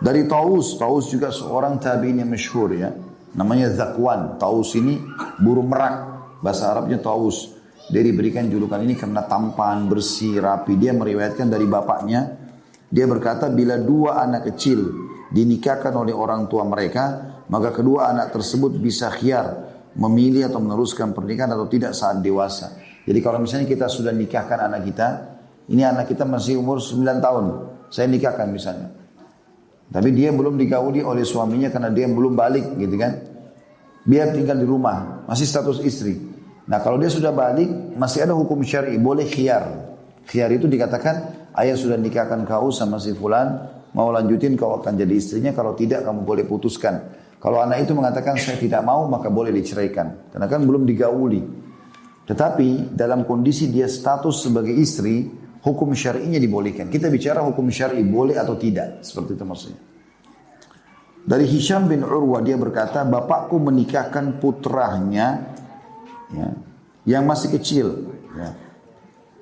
Dari 0.00 0.24
Taus, 0.24 0.80
Taus 0.80 1.12
juga 1.12 1.28
seorang 1.28 1.76
tabi'in 1.76 2.24
yang 2.24 2.30
masyhur 2.32 2.72
ya. 2.72 2.88
Namanya 3.36 3.68
Zakwan. 3.68 4.40
Taus 4.40 4.72
ini 4.72 4.96
burung 5.44 5.68
merak. 5.68 6.19
Bahasa 6.40 6.72
Arabnya 6.72 7.00
Taus. 7.00 7.56
Dia 7.90 8.04
diberikan 8.04 8.46
julukan 8.46 8.78
ini 8.80 8.94
karena 8.94 9.26
tampan, 9.26 9.90
bersih, 9.90 10.38
rapi. 10.38 10.78
Dia 10.78 10.94
meriwayatkan 10.94 11.46
dari 11.48 11.66
bapaknya. 11.66 12.38
Dia 12.90 13.06
berkata 13.06 13.50
bila 13.50 13.78
dua 13.78 14.22
anak 14.24 14.52
kecil 14.54 15.10
dinikahkan 15.30 15.94
oleh 15.94 16.14
orang 16.14 16.50
tua 16.50 16.66
mereka, 16.66 17.38
maka 17.50 17.70
kedua 17.74 18.10
anak 18.10 18.34
tersebut 18.34 18.78
bisa 18.78 19.10
khiar 19.10 19.70
memilih 19.98 20.46
atau 20.46 20.62
meneruskan 20.62 21.10
pernikahan 21.10 21.50
atau 21.54 21.66
tidak 21.66 21.94
saat 21.98 22.22
dewasa. 22.22 22.78
Jadi 23.02 23.18
kalau 23.18 23.42
misalnya 23.42 23.66
kita 23.66 23.90
sudah 23.90 24.14
nikahkan 24.14 24.70
anak 24.70 24.86
kita, 24.86 25.08
ini 25.70 25.82
anak 25.82 26.06
kita 26.10 26.22
masih 26.22 26.62
umur 26.62 26.78
9 26.78 27.18
tahun, 27.18 27.44
saya 27.90 28.06
nikahkan 28.06 28.46
misalnya. 28.50 28.90
Tapi 29.90 30.14
dia 30.14 30.30
belum 30.30 30.54
digauli 30.54 31.02
oleh 31.02 31.26
suaminya 31.26 31.66
karena 31.74 31.90
dia 31.90 32.06
belum 32.06 32.38
balik 32.38 32.78
gitu 32.78 32.94
kan. 32.94 33.12
Biar 34.06 34.30
tinggal 34.30 34.62
di 34.62 34.66
rumah, 34.66 35.26
masih 35.26 35.46
status 35.50 35.82
istri. 35.82 36.29
Nah 36.70 36.78
kalau 36.78 37.02
dia 37.02 37.10
sudah 37.10 37.34
balik, 37.34 37.98
masih 37.98 38.22
ada 38.22 38.38
hukum 38.38 38.62
syari, 38.62 38.94
boleh 38.94 39.26
khiar. 39.26 39.90
Khiar 40.30 40.54
itu 40.54 40.70
dikatakan, 40.70 41.50
ayah 41.58 41.74
sudah 41.74 41.98
nikahkan 41.98 42.46
kau 42.46 42.70
sama 42.70 43.02
si 43.02 43.10
fulan, 43.10 43.80
Mau 43.90 44.14
lanjutin 44.14 44.54
kau 44.54 44.78
akan 44.78 44.94
jadi 44.94 45.14
istrinya, 45.18 45.50
kalau 45.50 45.74
tidak 45.74 46.06
kamu 46.06 46.22
boleh 46.22 46.44
putuskan. 46.46 47.10
Kalau 47.40 47.58
anak 47.58 47.88
itu 47.88 47.96
mengatakan 47.96 48.36
saya 48.36 48.60
tidak 48.60 48.84
mau 48.84 49.08
maka 49.08 49.32
boleh 49.32 49.50
diceraikan. 49.50 50.30
Karena 50.30 50.46
kan 50.46 50.60
belum 50.62 50.86
digauli. 50.86 51.42
Tetapi 52.28 52.94
dalam 52.94 53.26
kondisi 53.26 53.72
dia 53.72 53.90
status 53.90 54.46
sebagai 54.46 54.70
istri, 54.76 55.26
hukum 55.64 55.90
syar'inya 55.90 56.38
dibolehkan. 56.38 56.86
Kita 56.86 57.10
bicara 57.10 57.42
hukum 57.42 57.66
syar'i 57.72 58.04
boleh 58.06 58.38
atau 58.38 58.54
tidak. 58.54 59.02
Seperti 59.02 59.34
itu 59.34 59.44
maksudnya. 59.48 59.80
Dari 61.20 61.46
Hisham 61.48 61.90
bin 61.90 62.06
Urwa 62.06 62.38
dia 62.44 62.54
berkata, 62.54 63.02
bapakku 63.02 63.58
menikahkan 63.58 64.38
putranya 64.38 65.56
ya, 66.34 66.48
yang 67.06 67.24
masih 67.26 67.54
kecil. 67.54 67.86
Ya. 68.34 68.50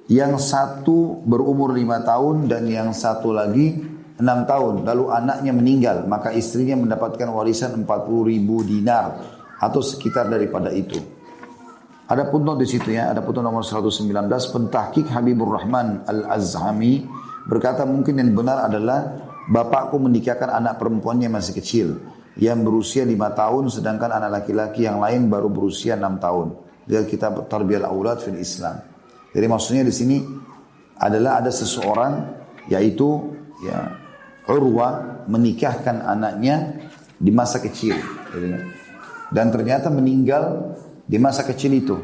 Yang 0.09 0.48
satu 0.48 1.20
berumur 1.29 1.77
lima 1.77 2.01
tahun 2.01 2.48
dan 2.48 2.64
yang 2.64 2.96
satu 2.96 3.29
lagi 3.29 3.77
enam 4.18 4.48
tahun 4.48 4.83
lalu 4.83 5.05
anaknya 5.14 5.53
meninggal 5.55 5.96
maka 6.11 6.35
istrinya 6.35 6.74
mendapatkan 6.81 7.29
warisan 7.31 7.85
40 7.85 7.87
ribu 8.33 8.64
dinar 8.66 9.20
atau 9.61 9.85
sekitar 9.85 10.33
daripada 10.33 10.72
itu. 10.72 10.96
Ada 12.09 12.24
pun 12.33 12.40
di 12.57 12.64
situ 12.64 12.96
ya, 12.96 13.12
ada 13.12 13.20
pun 13.20 13.37
nomor 13.37 13.61
119 13.61 14.09
pentahkik 14.33 15.12
Habibur 15.12 15.53
Rahman 15.61 16.09
Al-Azhami 16.09 17.05
berkata 17.44 17.85
mungkin 17.85 18.16
yang 18.16 18.33
benar 18.33 18.64
adalah 18.64 19.29
bapakku 19.44 20.01
menikahkan 20.01 20.57
anak 20.57 20.81
perempuannya 20.81 21.29
masih 21.29 21.53
kecil 21.61 21.88
yang 22.40 22.64
berusia 22.64 23.05
lima 23.05 23.29
tahun 23.37 23.68
sedangkan 23.68 24.09
anak 24.09 24.40
laki-laki 24.40 24.88
yang 24.88 25.05
lain 25.05 25.29
baru 25.29 25.53
berusia 25.53 26.01
enam 26.01 26.16
tahun. 26.16 26.67
Dia 26.88 27.05
kitab 27.05 27.44
Tarbiyah 27.53 27.92
Aulad 27.92 28.24
fil 28.24 28.40
Islam. 28.40 28.81
Jadi 29.37 29.44
maksudnya 29.44 29.85
di 29.85 29.92
sini 29.92 30.24
adalah 30.96 31.44
ada 31.44 31.53
seseorang 31.53 32.12
yaitu 32.72 33.37
ya 33.61 33.92
Urwa 34.48 35.20
menikahkan 35.29 36.01
anaknya 36.09 36.88
di 37.20 37.29
masa 37.29 37.61
kecil. 37.61 37.92
Dan 39.29 39.53
ternyata 39.53 39.92
meninggal 39.92 40.72
di 41.05 41.20
masa 41.20 41.44
kecil 41.44 41.77
itu. 41.77 41.96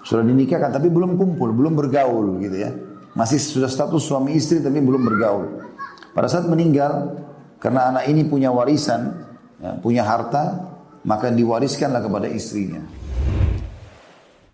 Sudah 0.00 0.24
dinikahkan 0.24 0.72
tapi 0.72 0.88
belum 0.88 1.20
kumpul, 1.20 1.52
belum 1.52 1.76
bergaul 1.76 2.40
gitu 2.40 2.56
ya. 2.56 2.72
Masih 3.12 3.36
sudah 3.36 3.68
status 3.68 4.08
suami 4.08 4.32
istri 4.32 4.64
tapi 4.64 4.80
belum 4.80 5.04
bergaul. 5.04 5.68
Pada 6.16 6.32
saat 6.32 6.48
meninggal, 6.48 7.20
karena 7.60 7.92
anak 7.92 8.08
ini 8.08 8.24
punya 8.24 8.48
warisan, 8.48 9.28
ya, 9.60 9.76
punya 9.76 10.02
harta, 10.08 10.72
maka 11.04 11.28
diwariskanlah 11.28 12.00
kepada 12.00 12.24
istrinya. 12.30 12.80